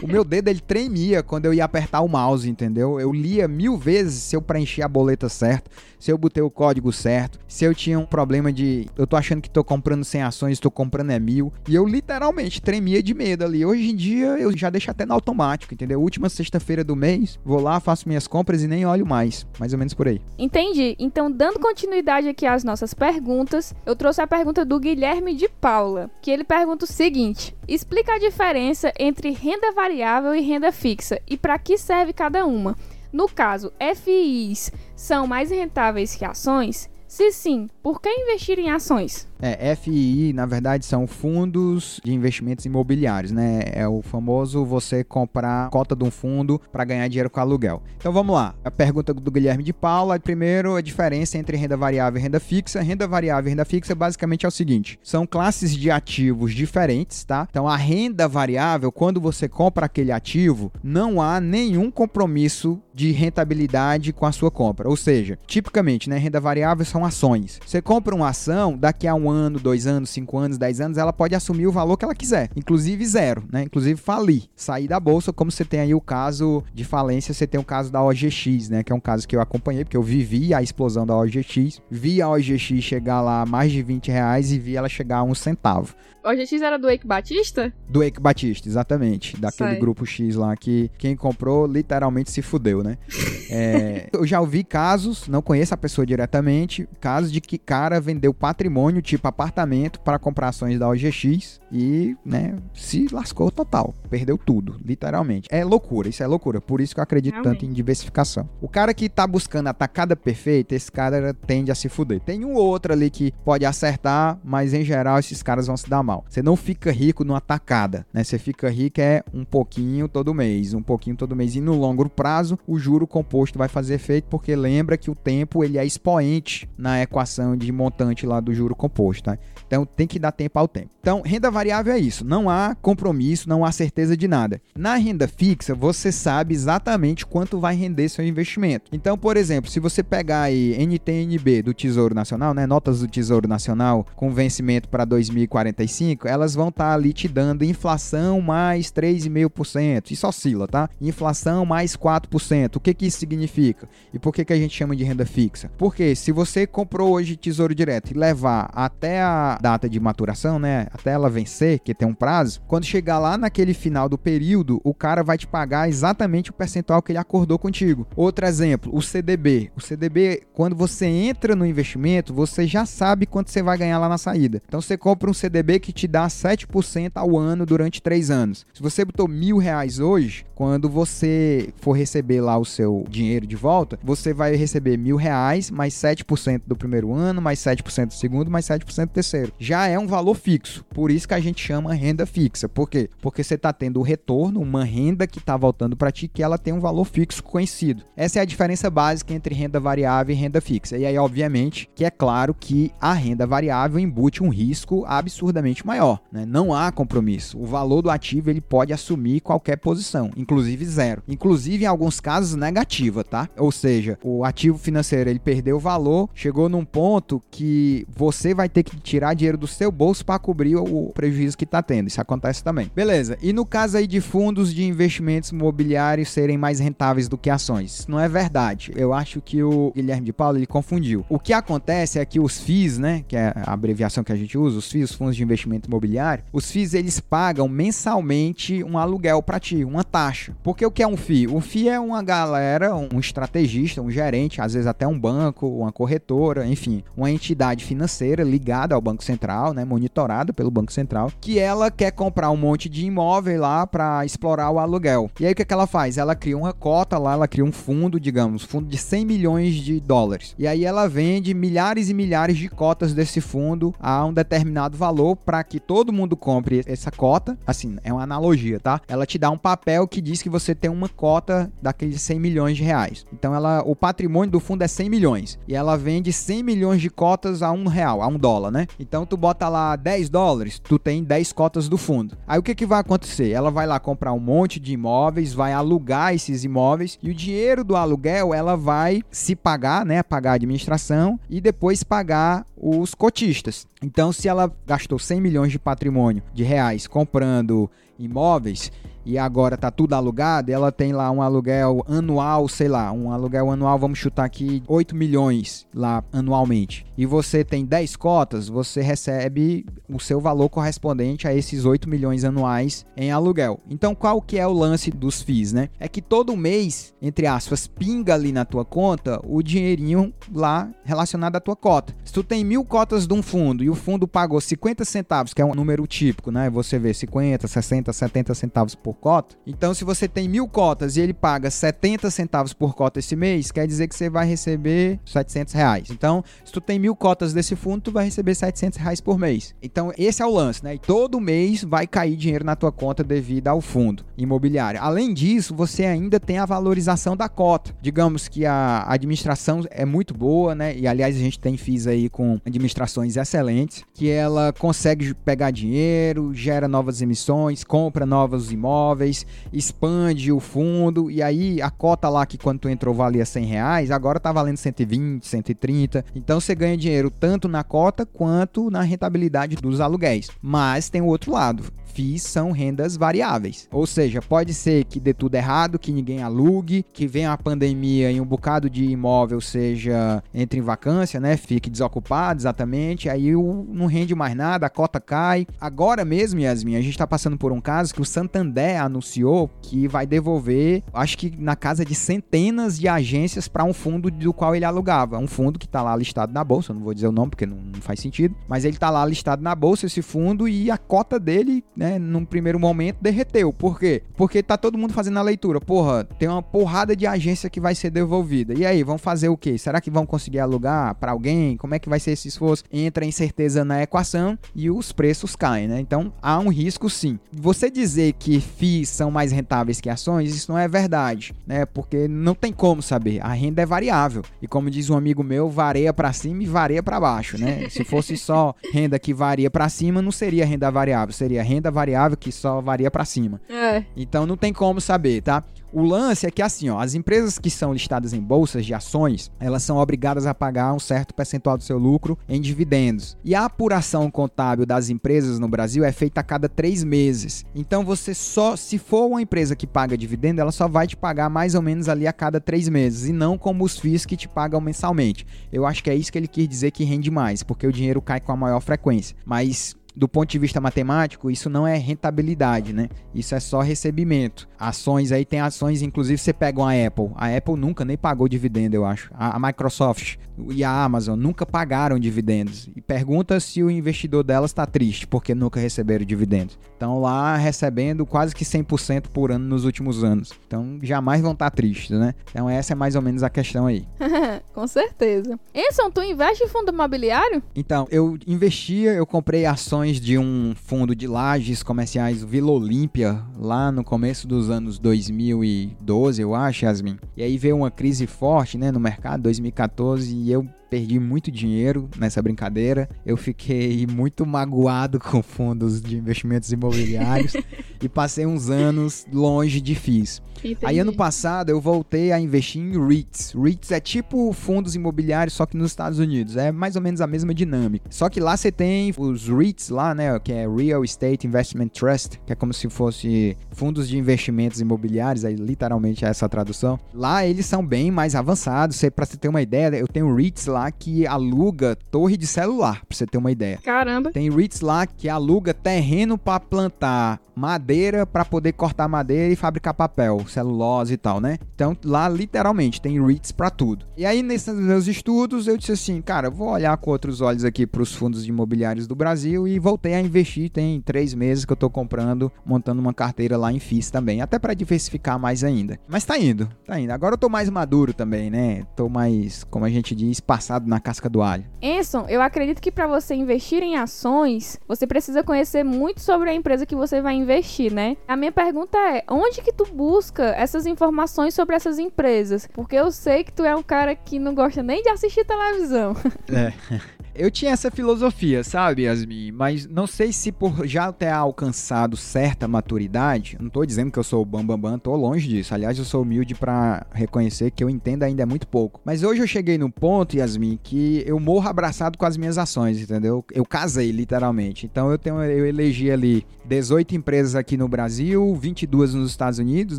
[0.00, 3.00] o meu dedo ele tremia quando eu ia apertar o mouse, entendeu?
[3.00, 5.68] Eu lia mil vezes se eu preencher a boleta certo,
[6.02, 9.40] se eu botei o código certo, se eu tinha um problema de eu tô achando
[9.40, 11.52] que tô comprando 100 ações estou comprando é mil.
[11.68, 13.64] E eu literalmente tremia de medo ali.
[13.64, 16.02] Hoje em dia eu já deixo até no automático, entendeu?
[16.02, 19.46] Última sexta-feira do mês, vou lá, faço minhas compras e nem olho mais.
[19.60, 20.20] Mais ou menos por aí.
[20.36, 20.96] Entendi.
[20.98, 26.10] Então, dando continuidade aqui às nossas perguntas, eu trouxe a pergunta do Guilherme de Paula,
[26.20, 31.36] que ele pergunta o seguinte: explica a diferença entre renda variável e renda fixa e
[31.36, 32.76] para que serve cada uma.
[33.12, 36.88] No caso, FIs são mais rentáveis que ações?
[37.06, 39.28] Se sim, por que investir em ações?
[39.42, 43.62] É, FII, na verdade, são fundos de investimentos imobiliários, né?
[43.72, 47.82] É o famoso você comprar cota de um fundo para ganhar dinheiro com aluguel.
[47.96, 48.54] Então vamos lá.
[48.64, 50.18] A pergunta do Guilherme de Paula.
[50.20, 52.80] Primeiro, a diferença entre renda variável e renda fixa.
[52.80, 57.48] Renda variável e renda fixa basicamente é o seguinte: são classes de ativos diferentes, tá?
[57.50, 64.12] Então a renda variável, quando você compra aquele ativo, não há nenhum compromisso de rentabilidade
[64.12, 64.88] com a sua compra.
[64.88, 67.58] Ou seja, tipicamente, né, renda variável são ações.
[67.66, 71.12] Você compra uma ação, daqui a um ano, dois anos, cinco anos, dez anos, ela
[71.12, 73.64] pode assumir o valor que ela quiser, inclusive zero, né?
[73.64, 77.60] Inclusive falir, sair da bolsa, como você tem aí o caso de falência, você tem
[77.60, 78.82] o caso da OGX, né?
[78.82, 82.20] Que é um caso que eu acompanhei, porque eu vivi a explosão da OGX, vi
[82.22, 85.34] a OGX chegar lá a mais de 20 reais e vi ela chegar a um
[85.34, 85.94] centavo.
[86.24, 87.72] OGX era do Eike Batista?
[87.88, 89.36] Do Eike Batista, exatamente.
[89.36, 89.78] Daquele Sai.
[89.78, 92.96] grupo X lá que quem comprou literalmente se fudeu, né?
[93.50, 98.32] é, eu já ouvi casos, não conheço a pessoa diretamente, casos de que cara vendeu
[98.32, 103.94] patrimônio, tipo apartamento, para comprar ações da OGX e, né, se lascou total.
[104.10, 105.48] Perdeu tudo, literalmente.
[105.50, 106.60] É loucura, isso é loucura.
[106.60, 107.60] Por isso que eu acredito Realmente.
[107.60, 108.48] tanto em diversificação.
[108.60, 112.20] O cara que tá buscando a tacada perfeita, esse cara tende a se fuder.
[112.20, 115.88] Tem um ou outro ali que pode acertar, mas em geral esses caras vão se
[115.88, 116.24] dar mal.
[116.28, 118.24] Você não fica rico numa tacada, né?
[118.24, 121.54] Você fica rico é um pouquinho todo mês, um pouquinho todo mês.
[121.54, 125.62] E no longo prazo, o juro composto vai fazer efeito, porque lembra que o tempo
[125.64, 129.38] ele é expoente na equação de montante lá do juro composto imposto, tá?
[129.72, 130.90] Então tem que dar tempo ao tempo.
[131.00, 132.26] Então, renda variável é isso.
[132.26, 134.60] Não há compromisso, não há certeza de nada.
[134.76, 138.90] Na renda fixa, você sabe exatamente quanto vai render seu investimento.
[138.92, 143.48] Então, por exemplo, se você pegar aí NTNB do Tesouro Nacional, né, notas do Tesouro
[143.48, 150.10] Nacional com vencimento para 2045, elas vão estar tá ali te dando inflação mais 3,5%.
[150.10, 150.90] Isso oscila, tá?
[151.00, 152.76] Inflação mais 4%.
[152.76, 153.88] O que que isso significa?
[154.12, 155.70] E por que que a gente chama de renda fixa?
[155.78, 160.88] Porque se você comprou hoje Tesouro Direto e levar até a data de maturação, né,
[160.92, 164.92] até ela vencer, que tem um prazo, quando chegar lá naquele final do período, o
[164.92, 168.06] cara vai te pagar exatamente o percentual que ele acordou contigo.
[168.16, 169.70] Outro exemplo, o CDB.
[169.76, 174.08] O CDB, quando você entra no investimento, você já sabe quanto você vai ganhar lá
[174.08, 174.60] na saída.
[174.66, 178.66] Então você compra um CDB que te dá 7% ao ano durante 3 anos.
[178.74, 183.54] Se você botou mil reais hoje, quando você for receber lá o seu dinheiro de
[183.54, 188.50] volta, você vai receber mil reais mais 7% do primeiro ano, mais 7% do segundo,
[188.50, 190.84] mais 7% do terceiro já é um valor fixo.
[190.90, 192.68] Por isso que a gente chama renda fixa.
[192.68, 193.08] Por quê?
[193.20, 196.58] Porque você está tendo o retorno, uma renda que está voltando para ti, que ela
[196.58, 198.02] tem um valor fixo conhecido.
[198.16, 200.96] Essa é a diferença básica entre renda variável e renda fixa.
[200.96, 206.20] E aí, obviamente, que é claro que a renda variável embute um risco absurdamente maior.
[206.30, 206.44] Né?
[206.46, 207.58] Não há compromisso.
[207.58, 211.22] O valor do ativo ele pode assumir qualquer posição, inclusive zero.
[211.28, 213.48] Inclusive, em alguns casos, negativa, tá?
[213.56, 218.68] Ou seja, o ativo financeiro ele perdeu o valor, chegou num ponto que você vai
[218.68, 222.08] ter que tirar dinheiro do seu bolso para cobrir o prejuízo que está tendo.
[222.08, 222.90] Isso acontece também.
[222.94, 223.36] Beleza.
[223.42, 228.06] E no caso aí de fundos de investimentos imobiliários serem mais rentáveis do que ações?
[228.08, 228.92] Não é verdade.
[228.96, 231.24] Eu acho que o Guilherme de Paulo ele confundiu.
[231.28, 234.56] O que acontece é que os FIIs, né, que é a abreviação que a gente
[234.56, 239.42] usa, os FIIs, os fundos de investimento imobiliário, os FIIs eles pagam mensalmente um aluguel
[239.42, 240.54] para ti, uma taxa.
[240.62, 241.48] Porque o que é um FII?
[241.48, 245.92] O FII é uma galera, um estrategista, um gerente, às vezes até um banco, uma
[245.92, 251.58] corretora, enfim, uma entidade financeira ligada ao Banco Central, né, monitorada pelo Banco Central, que
[251.58, 255.30] ela quer comprar um monte de imóvel lá para explorar o aluguel.
[255.38, 256.18] E aí o que, é que ela faz?
[256.18, 260.00] Ela cria uma cota lá, ela cria um fundo, digamos, fundo de 100 milhões de
[260.00, 260.54] dólares.
[260.58, 265.36] E aí ela vende milhares e milhares de cotas desse fundo a um determinado valor
[265.36, 267.56] para que todo mundo compre essa cota.
[267.66, 269.00] Assim, é uma analogia, tá?
[269.06, 272.76] Ela te dá um papel que diz que você tem uma cota daqueles 100 milhões
[272.76, 273.24] de reais.
[273.32, 277.10] Então ela, o patrimônio do fundo é 100 milhões e ela vende 100 milhões de
[277.10, 278.86] cotas a um real, a um dólar, né?
[279.12, 282.34] Então tu bota lá 10 dólares, tu tem 10 cotas do fundo.
[282.48, 283.50] Aí o que, que vai acontecer?
[283.50, 287.84] Ela vai lá comprar um monte de imóveis, vai alugar esses imóveis e o dinheiro
[287.84, 290.22] do aluguel ela vai se pagar, né?
[290.22, 293.86] Pagar a administração e depois pagar os cotistas.
[294.02, 298.90] Então, se ela gastou 100 milhões de patrimônio de reais comprando imóveis,
[299.24, 303.70] e agora tá tudo alugado, ela tem lá um aluguel anual, sei lá, um aluguel
[303.70, 307.06] anual, vamos chutar aqui 8 milhões lá anualmente.
[307.16, 312.44] E você tem 10 cotas, você recebe o seu valor correspondente a esses 8 milhões
[312.44, 313.80] anuais em aluguel.
[313.88, 315.88] Então, qual que é o lance dos FIIs, né?
[315.98, 321.56] É que todo mês, entre aspas, pinga ali na tua conta o dinheirinho lá relacionado
[321.56, 322.14] à tua cota.
[322.24, 325.62] Se tu tem mil cotas de um fundo e o fundo pagou 50 centavos, que
[325.62, 326.68] é um número típico, né?
[326.70, 329.56] Você vê 50, 60, 70 centavos por por cota.
[329.66, 333.70] Então, se você tem mil cotas e ele paga 70 centavos por cota esse mês,
[333.70, 336.10] quer dizer que você vai receber 700 reais.
[336.10, 339.74] Então, se tu tem mil cotas desse fundo, tu vai receber 700 reais por mês.
[339.82, 340.94] Então, esse é o lance, né?
[340.94, 345.00] E todo mês vai cair dinheiro na tua conta devido ao fundo imobiliário.
[345.00, 347.94] Além disso, você ainda tem a valorização da cota.
[348.00, 350.96] Digamos que a administração é muito boa, né?
[350.96, 356.54] E aliás, a gente tem FIIs aí com administrações excelentes, que ela consegue pegar dinheiro,
[356.54, 362.46] gera novas emissões, compra novos imóveis imóveis, expande o fundo e aí a cota lá
[362.46, 366.24] que quando tu entrou valia 100 reais, agora tá valendo 120, 130.
[366.34, 370.48] Então você ganha dinheiro tanto na cota quanto na rentabilidade dos aluguéis.
[370.60, 373.88] Mas tem o outro lado FIIs são rendas variáveis.
[373.90, 378.30] Ou seja, pode ser que dê tudo errado, que ninguém alugue, que venha a pandemia
[378.30, 381.56] e um bocado de imóvel seja entre em vacância, né?
[381.56, 385.66] Fique desocupado exatamente, aí não rende mais nada, a cota cai.
[385.80, 390.06] Agora mesmo, Yasmin, a gente está passando por um caso que o Santander anunciou que
[390.06, 394.74] vai devolver, acho que na casa de centenas de agências para um fundo do qual
[394.74, 395.38] ele alugava.
[395.38, 397.76] Um fundo que está lá listado na bolsa, não vou dizer o nome porque não,
[397.76, 401.38] não faz sentido, mas ele está lá listado na bolsa, esse fundo, e a cota
[401.38, 403.72] dele né, num primeiro momento derreteu.
[403.72, 404.22] Por quê?
[404.36, 405.80] Porque tá todo mundo fazendo a leitura.
[405.80, 408.74] Porra, tem uma porrada de agência que vai ser devolvida.
[408.74, 409.78] E aí, vão fazer o quê?
[409.78, 411.76] Será que vão conseguir alugar para alguém?
[411.76, 412.82] Como é que vai ser esse esforço?
[412.92, 416.00] Entra incerteza na equação e os preços caem, né?
[416.00, 417.38] Então, há um risco sim.
[417.52, 421.86] Você dizer que FIIs são mais rentáveis que ações, isso não é verdade, né?
[421.86, 423.40] Porque não tem como saber.
[423.44, 424.42] A renda é variável.
[424.60, 427.88] E como diz um amigo meu, varia para cima e varia para baixo, né?
[427.88, 432.36] Se fosse só renda que varia para cima, não seria renda variável, seria renda variável
[432.36, 433.60] que só varia para cima.
[433.68, 434.04] É.
[434.16, 435.62] Então não tem como saber, tá?
[435.92, 439.52] O lance é que assim, ó, as empresas que são listadas em bolsas de ações,
[439.60, 443.36] elas são obrigadas a pagar um certo percentual do seu lucro em dividendos.
[443.44, 447.66] E a apuração contábil das empresas no Brasil é feita a cada três meses.
[447.74, 451.50] Então você só, se for uma empresa que paga dividendo, ela só vai te pagar
[451.50, 454.48] mais ou menos ali a cada três meses e não como os FIIs que te
[454.48, 455.46] pagam mensalmente.
[455.70, 458.22] Eu acho que é isso que ele quis dizer que rende mais, porque o dinheiro
[458.22, 459.36] cai com a maior frequência.
[459.44, 463.08] Mas do ponto de vista matemático, isso não é rentabilidade, né?
[463.34, 464.68] Isso é só recebimento.
[464.78, 467.30] Ações aí tem ações, inclusive você pega uma Apple.
[467.34, 469.30] A Apple nunca nem pagou dividendo, eu acho.
[469.34, 470.36] A, Microsoft
[470.70, 472.88] e a Amazon nunca pagaram dividendos.
[472.94, 476.78] E pergunta se o investidor delas está triste porque nunca receberam dividendos.
[476.92, 480.52] Estão lá recebendo quase que 100% por ano nos últimos anos.
[480.66, 482.34] Então jamais vão estar tá tristes, né?
[482.50, 484.06] Então essa é mais ou menos a questão aí.
[484.74, 485.58] Com certeza.
[485.74, 487.62] Enson, tu investe em fundo imobiliário?
[487.74, 493.92] Então, eu investia, eu comprei ações de um fundo de lajes comerciais Vila Olímpia, lá
[493.92, 497.18] no começo dos anos 2012, eu acho, Yasmin.
[497.36, 502.06] E aí veio uma crise forte né, no mercado, 2014, e eu perdi muito dinheiro
[502.18, 503.08] nessa brincadeira.
[503.24, 507.54] Eu fiquei muito magoado com fundos de investimentos imobiliários
[507.98, 510.42] e passei uns anos longe de FIIs.
[510.58, 510.78] Entendi.
[510.84, 513.52] Aí ano passado eu voltei a investir em REITs.
[513.52, 516.56] REITs é tipo fundos imobiliários, só que nos Estados Unidos.
[516.56, 518.04] É mais ou menos a mesma dinâmica.
[518.10, 522.38] Só que lá você tem os REITs lá, né, que é Real Estate Investment Trust,
[522.46, 526.98] que é como se fosse fundos de investimentos imobiliários, aí literalmente é essa tradução.
[527.12, 529.00] Lá eles são bem mais avançados.
[529.16, 533.04] Para você ter uma ideia, eu tenho REITs lá lá que aluga torre de celular,
[533.06, 533.78] pra você ter uma ideia.
[533.82, 534.32] Caramba.
[534.32, 539.94] Tem REITs lá que aluga terreno para plantar madeira para poder cortar madeira e fabricar
[539.94, 541.58] papel, celulose e tal, né?
[541.74, 544.06] Então lá literalmente tem REITs para tudo.
[544.16, 547.86] E aí nesses meus estudos eu disse assim, cara, vou olhar com outros olhos aqui
[547.86, 550.70] para os fundos imobiliários do Brasil e voltei a investir.
[550.70, 554.58] Tem três meses que eu tô comprando, montando uma carteira lá em FIS também, até
[554.58, 555.98] para diversificar mais ainda.
[556.08, 557.12] Mas tá indo, tá indo.
[557.12, 558.84] Agora eu tô mais maduro também, né?
[558.96, 561.64] Tô mais, como a gente diz, passado na casca do alho.
[561.80, 566.54] Enson, eu acredito que para você investir em ações, você precisa conhecer muito sobre a
[566.54, 568.16] empresa que você vai investir, né?
[568.26, 572.68] A minha pergunta é, onde que tu busca essas informações sobre essas empresas?
[572.72, 576.14] Porque eu sei que tu é um cara que não gosta nem de assistir televisão.
[576.52, 576.72] É.
[577.34, 579.52] Eu tinha essa filosofia, sabe, Yasmin?
[579.52, 584.22] Mas não sei se por já ter alcançado certa maturidade, não tô dizendo que eu
[584.24, 585.72] sou o bambambam, bam, bam, tô longe disso.
[585.72, 589.00] Aliás, eu sou humilde para reconhecer que eu entendo ainda é muito pouco.
[589.02, 593.00] Mas hoje eu cheguei no ponto, Yasmin, que eu morro abraçado com as minhas ações,
[593.00, 593.42] entendeu?
[593.50, 594.84] Eu casei, literalmente.
[594.84, 599.98] Então eu tenho eu elegi ali 18 empresas aqui no Brasil, 22 nos Estados Unidos,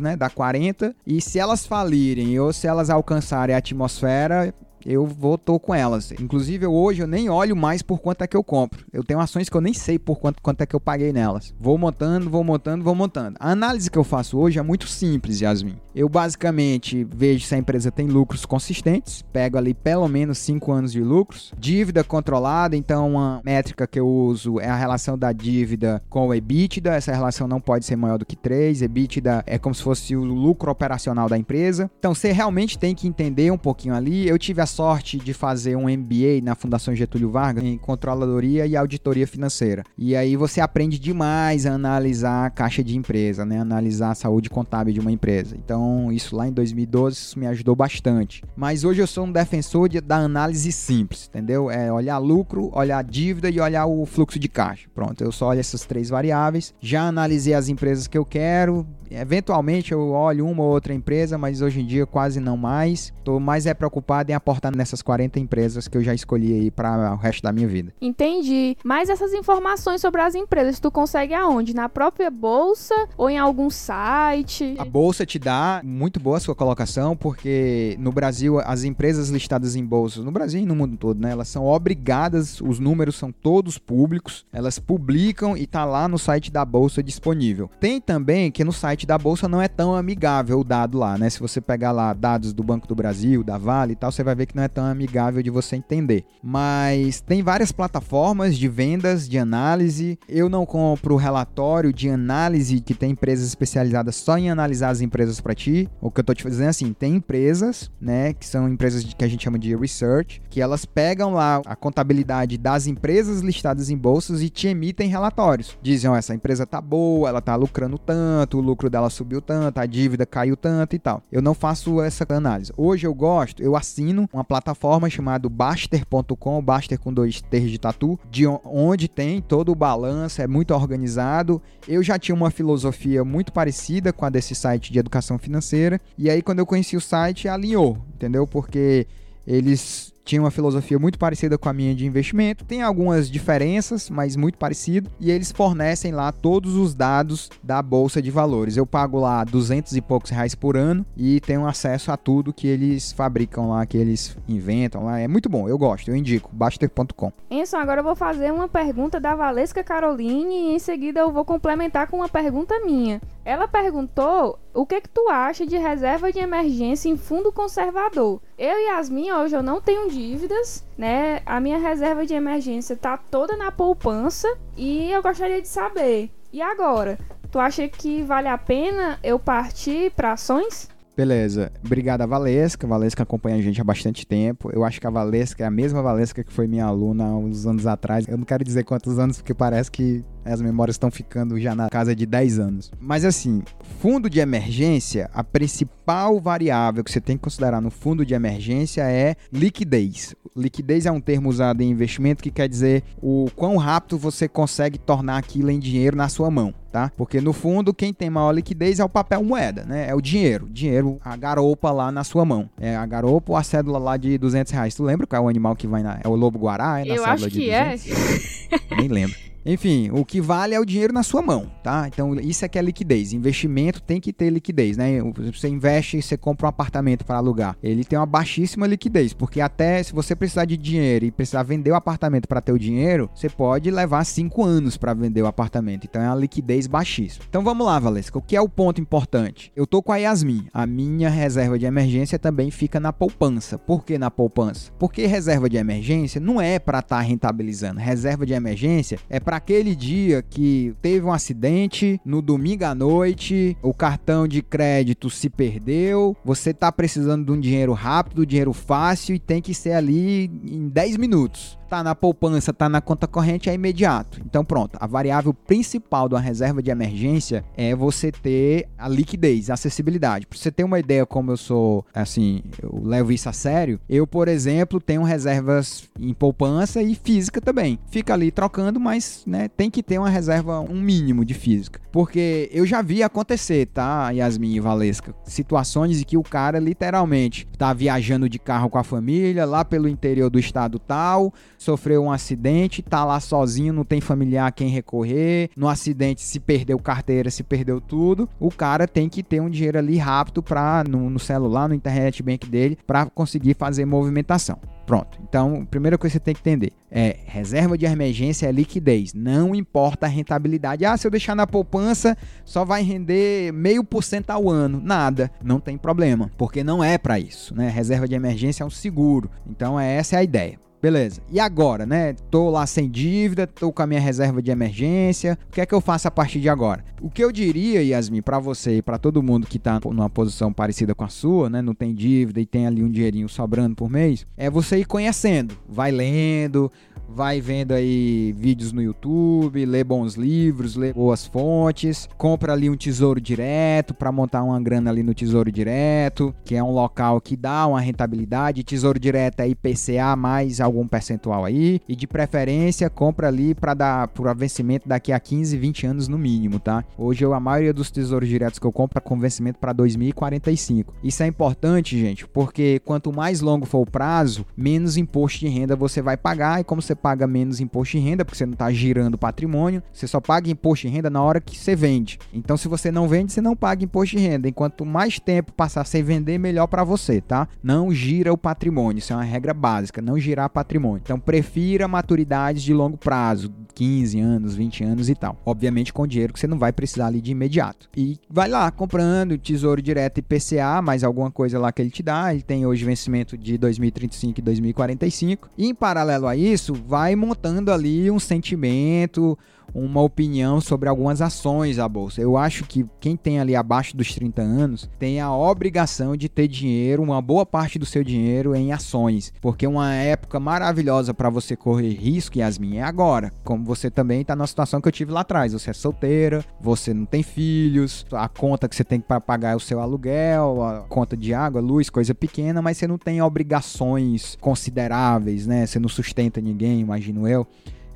[0.00, 0.16] né?
[0.16, 0.94] Dá 40.
[1.04, 6.12] E se elas falirem ou se elas alcançarem a atmosfera, eu vou tô com elas.
[6.12, 8.84] Inclusive, hoje eu nem olho mais por quanto é que eu compro.
[8.92, 11.54] Eu tenho ações que eu nem sei por quanto, quanto é que eu paguei nelas.
[11.58, 13.36] Vou montando, vou montando, vou montando.
[13.40, 15.76] A análise que eu faço hoje é muito simples, Yasmin.
[15.94, 20.92] Eu basicamente vejo se a empresa tem lucros consistentes, pego ali pelo menos 5 anos
[20.92, 26.02] de lucros, dívida controlada, então uma métrica que eu uso é a relação da dívida
[26.08, 29.74] com o EBITDA, essa relação não pode ser maior do que 3, EBITDA é como
[29.74, 31.88] se fosse o lucro operacional da empresa.
[31.98, 34.26] Então você realmente tem que entender um pouquinho ali.
[34.28, 38.76] Eu tive a sorte de fazer um MBA na Fundação Getúlio Vargas em controladoria e
[38.76, 39.84] auditoria financeira.
[39.96, 43.60] E aí você aprende demais a analisar a caixa de empresa, né?
[43.60, 45.56] Analisar a saúde contábil de uma empresa.
[45.56, 48.42] Então, isso lá em 2012 isso me ajudou bastante.
[48.56, 51.70] Mas hoje eu sou um defensor de, da análise simples, entendeu?
[51.70, 54.88] É olhar lucro, olhar dívida e olhar o fluxo de caixa.
[54.92, 56.74] Pronto, eu só olho essas três variáveis.
[56.80, 61.60] Já analisei as empresas que eu quero, Eventualmente eu olho uma ou outra empresa, mas
[61.60, 63.12] hoje em dia quase não mais.
[63.18, 67.14] Estou mais é preocupado em aportar nessas 40 empresas que eu já escolhi aí para
[67.14, 67.92] o resto da minha vida.
[68.00, 68.76] Entendi.
[68.84, 71.74] Mas essas informações sobre as empresas, tu consegue aonde?
[71.74, 74.74] Na própria bolsa ou em algum site?
[74.78, 79.76] A bolsa te dá muito boa a sua colocação, porque no Brasil as empresas listadas
[79.76, 83.32] em bolsas, no Brasil e no mundo todo, né, elas são obrigadas, os números são
[83.32, 87.70] todos públicos, elas publicam e tá lá no site da bolsa disponível.
[87.80, 91.28] Tem também que no site da bolsa não é tão amigável o dado lá, né?
[91.30, 94.34] Se você pegar lá dados do Banco do Brasil, da Vale e tal, você vai
[94.34, 96.24] ver que que não é tão amigável de você entender.
[96.42, 100.18] Mas tem várias plataformas de vendas, de análise.
[100.28, 105.40] Eu não compro relatório de análise que tem empresas especializadas só em analisar as empresas
[105.40, 105.88] para ti.
[106.00, 109.24] O que eu tô te dizendo é assim, tem empresas, né, que são empresas que
[109.24, 113.96] a gente chama de research, que elas pegam lá a contabilidade das empresas listadas em
[113.96, 115.76] bolsas e te emitem relatórios.
[115.82, 119.78] Dizem, ó, essa empresa tá boa, ela tá lucrando tanto, o lucro dela subiu tanto,
[119.78, 121.22] a dívida caiu tanto e tal.
[121.32, 122.72] Eu não faço essa análise.
[122.76, 128.18] Hoje eu gosto, eu assino uma plataforma chamada Baster.com, Baster com dois T's de tatu,
[128.30, 131.62] de onde tem todo o balanço, é muito organizado.
[131.86, 136.28] Eu já tinha uma filosofia muito parecida com a desse site de educação financeira, e
[136.28, 138.46] aí quando eu conheci o site, alinhou, entendeu?
[138.46, 139.06] Porque
[139.46, 144.36] eles tinha uma filosofia muito parecida com a minha de investimento, tem algumas diferenças, mas
[144.36, 148.76] muito parecido, e eles fornecem lá todos os dados da bolsa de valores.
[148.76, 152.66] Eu pago lá 200 e poucos reais por ano e tenho acesso a tudo que
[152.66, 155.20] eles fabricam lá, que eles inventam lá.
[155.20, 157.32] É muito bom, eu gosto, eu indico, baster.com.
[157.50, 161.44] Enson, agora eu vou fazer uma pergunta da Valesca Caroline e em seguida eu vou
[161.44, 163.20] complementar com uma pergunta minha.
[163.44, 168.40] Ela perguntou o que que tu acha de reserva de emergência em fundo conservador.
[168.56, 171.40] Eu e Yasmin, hoje eu não tenho dívidas, né?
[171.44, 176.30] A minha reserva de emergência tá toda na poupança e eu gostaria de saber.
[176.52, 177.18] E agora,
[177.50, 180.88] tu acha que vale a pena eu partir para ações?
[181.16, 181.72] Beleza.
[181.84, 182.86] Obrigado a Valesca.
[182.86, 184.70] A Valesca acompanha a gente há bastante tempo.
[184.72, 187.66] Eu acho que a Valesca é a mesma Valesca que foi minha aluna há uns
[187.66, 188.26] anos atrás.
[188.26, 191.88] Eu não quero dizer quantos anos, porque parece que as memórias estão ficando já na
[191.88, 192.92] casa de 10 anos.
[193.00, 193.62] Mas assim,
[194.00, 199.02] fundo de emergência, a principal variável que você tem que considerar no fundo de emergência
[199.02, 200.34] é liquidez.
[200.56, 204.98] Liquidez é um termo usado em investimento que quer dizer o quão rápido você consegue
[204.98, 207.10] tornar aquilo em dinheiro na sua mão tá?
[207.16, 210.08] Porque no fundo, quem tem maior liquidez é o papel moeda, né?
[210.08, 210.68] É o dinheiro.
[210.70, 212.70] Dinheiro, a garopa lá na sua mão.
[212.80, 214.94] É a garopa ou a cédula lá de 200 reais.
[214.94, 216.20] Tu lembra qual é o animal que vai na...
[216.22, 217.00] É o lobo-guará?
[217.00, 218.90] É na Eu cédula acho de que 200?
[218.92, 218.96] é.
[218.96, 219.36] Nem lembro.
[219.66, 222.06] Enfim, o que vale é o dinheiro na sua mão, tá?
[222.06, 223.32] Então, isso é que é liquidez.
[223.32, 225.20] Investimento tem que ter liquidez, né?
[225.52, 227.76] Você investe e você compra um apartamento para alugar.
[227.82, 231.90] Ele tem uma baixíssima liquidez, porque até se você precisar de dinheiro e precisar vender
[231.92, 236.04] o apartamento para ter o dinheiro, você pode levar cinco anos para vender o apartamento.
[236.04, 237.46] Então, é uma liquidez baixíssima.
[237.48, 238.38] Então, vamos lá, Valesca.
[238.38, 239.72] O que é o ponto importante?
[239.74, 240.66] Eu tô com a Yasmin.
[240.74, 243.78] A minha reserva de emergência também fica na poupança.
[243.78, 244.92] Por que na poupança?
[244.98, 247.98] Porque reserva de emergência não é para estar tá rentabilizando.
[247.98, 252.92] Reserva de emergência é para para aquele dia que teve um acidente no domingo à
[252.92, 258.72] noite, o cartão de crédito se perdeu, você tá precisando de um dinheiro rápido, dinheiro
[258.72, 263.28] fácil e tem que ser ali em 10 minutos tá na poupança, tá na conta
[263.28, 264.40] corrente, é imediato.
[264.44, 269.70] Então pronto, a variável principal de uma reserva de emergência é você ter a liquidez,
[269.70, 270.44] a acessibilidade.
[270.44, 274.26] Para você ter uma ideia como eu sou, assim, eu levo isso a sério, eu,
[274.26, 277.96] por exemplo, tenho reservas em poupança e física também.
[278.10, 282.00] Fica ali trocando, mas, né, tem que ter uma reserva, um mínimo de física.
[282.10, 287.68] Porque eu já vi acontecer, tá, Yasmin e Valesca, situações em que o cara literalmente
[287.78, 291.52] tá viajando de carro com a família lá pelo interior do estado tal,
[291.84, 295.70] sofreu um acidente, tá lá sozinho, não tem familiar a quem recorrer.
[295.76, 298.48] No acidente se perdeu carteira, se perdeu tudo.
[298.58, 302.42] O cara tem que ter um dinheiro ali rápido para no, no celular, no internet
[302.42, 304.78] bank dele, para conseguir fazer movimentação.
[305.06, 305.38] Pronto.
[305.46, 309.34] Então, a primeira coisa que você tem que entender é reserva de emergência é liquidez.
[309.34, 311.04] Não importa a rentabilidade.
[311.04, 315.00] Ah, se eu deixar na poupança, só vai render meio por cento ao ano.
[315.04, 315.50] Nada.
[315.62, 317.90] Não tem problema, porque não é para isso, né?
[317.90, 319.50] Reserva de emergência é um seguro.
[319.68, 320.83] Então, essa é a ideia.
[321.04, 321.42] Beleza.
[321.52, 322.32] E agora, né?
[322.50, 325.58] Tô lá sem dívida, tô com a minha reserva de emergência.
[325.68, 327.04] O que é que eu faço a partir de agora?
[327.20, 330.72] O que eu diria, Yasmin, para você e para todo mundo que tá numa posição
[330.72, 331.82] parecida com a sua, né?
[331.82, 335.76] Não tem dívida e tem ali um dinheirinho sobrando por mês, é você ir conhecendo.
[335.86, 336.90] Vai lendo,
[337.34, 342.96] vai vendo aí vídeos no YouTube, lê bons livros, lê boas fontes, compra ali um
[342.96, 347.56] tesouro direto para montar uma grana ali no tesouro direto, que é um local que
[347.56, 348.84] dá uma rentabilidade.
[348.84, 354.28] Tesouro direto é IPCA mais algum percentual aí e de preferência compra ali para dar
[354.28, 357.04] para vencimento daqui a 15, 20 anos no mínimo, tá?
[357.18, 361.12] Hoje eu, a maioria dos tesouros diretos que eu compro é com vencimento para 2045.
[361.24, 365.96] Isso é importante, gente, porque quanto mais longo for o prazo, menos imposto de renda
[365.96, 368.92] você vai pagar e como você paga menos imposto de renda, porque você não está
[368.92, 372.38] girando patrimônio, você só paga imposto de renda na hora que você vende.
[372.52, 374.68] Então, se você não vende, você não paga imposto de renda.
[374.68, 377.66] Enquanto mais tempo passar sem vender, melhor para você, tá?
[377.82, 381.22] Não gira o patrimônio, isso é uma regra básica, não girar patrimônio.
[381.24, 385.56] Então, prefira maturidades de longo prazo, 15 anos, 20 anos e tal.
[385.64, 388.08] Obviamente com dinheiro que você não vai precisar ali de imediato.
[388.16, 392.52] E vai lá comprando Tesouro Direto IPCA, mais alguma coisa lá que ele te dá.
[392.52, 395.70] Ele tem hoje vencimento de 2035 e 2045.
[395.78, 399.58] E em paralelo a isso, vai montando ali um sentimento,
[399.94, 402.40] uma opinião sobre algumas ações da bolsa.
[402.40, 406.66] Eu acho que quem tem ali abaixo dos 30 anos tem a obrigação de ter
[406.66, 411.76] dinheiro, uma boa parte do seu dinheiro em ações, porque uma época maravilhosa para você
[411.76, 413.52] correr risco, Yasmin, é agora.
[413.62, 417.14] Como você também está na situação que eu tive lá atrás, você é solteira, você
[417.14, 421.00] não tem filhos, a conta que você tem para pagar é o seu aluguel, a
[421.02, 425.86] conta de água, luz, coisa pequena, mas você não tem obrigações consideráveis, né?
[425.86, 427.66] Você não sustenta ninguém, imagino eu.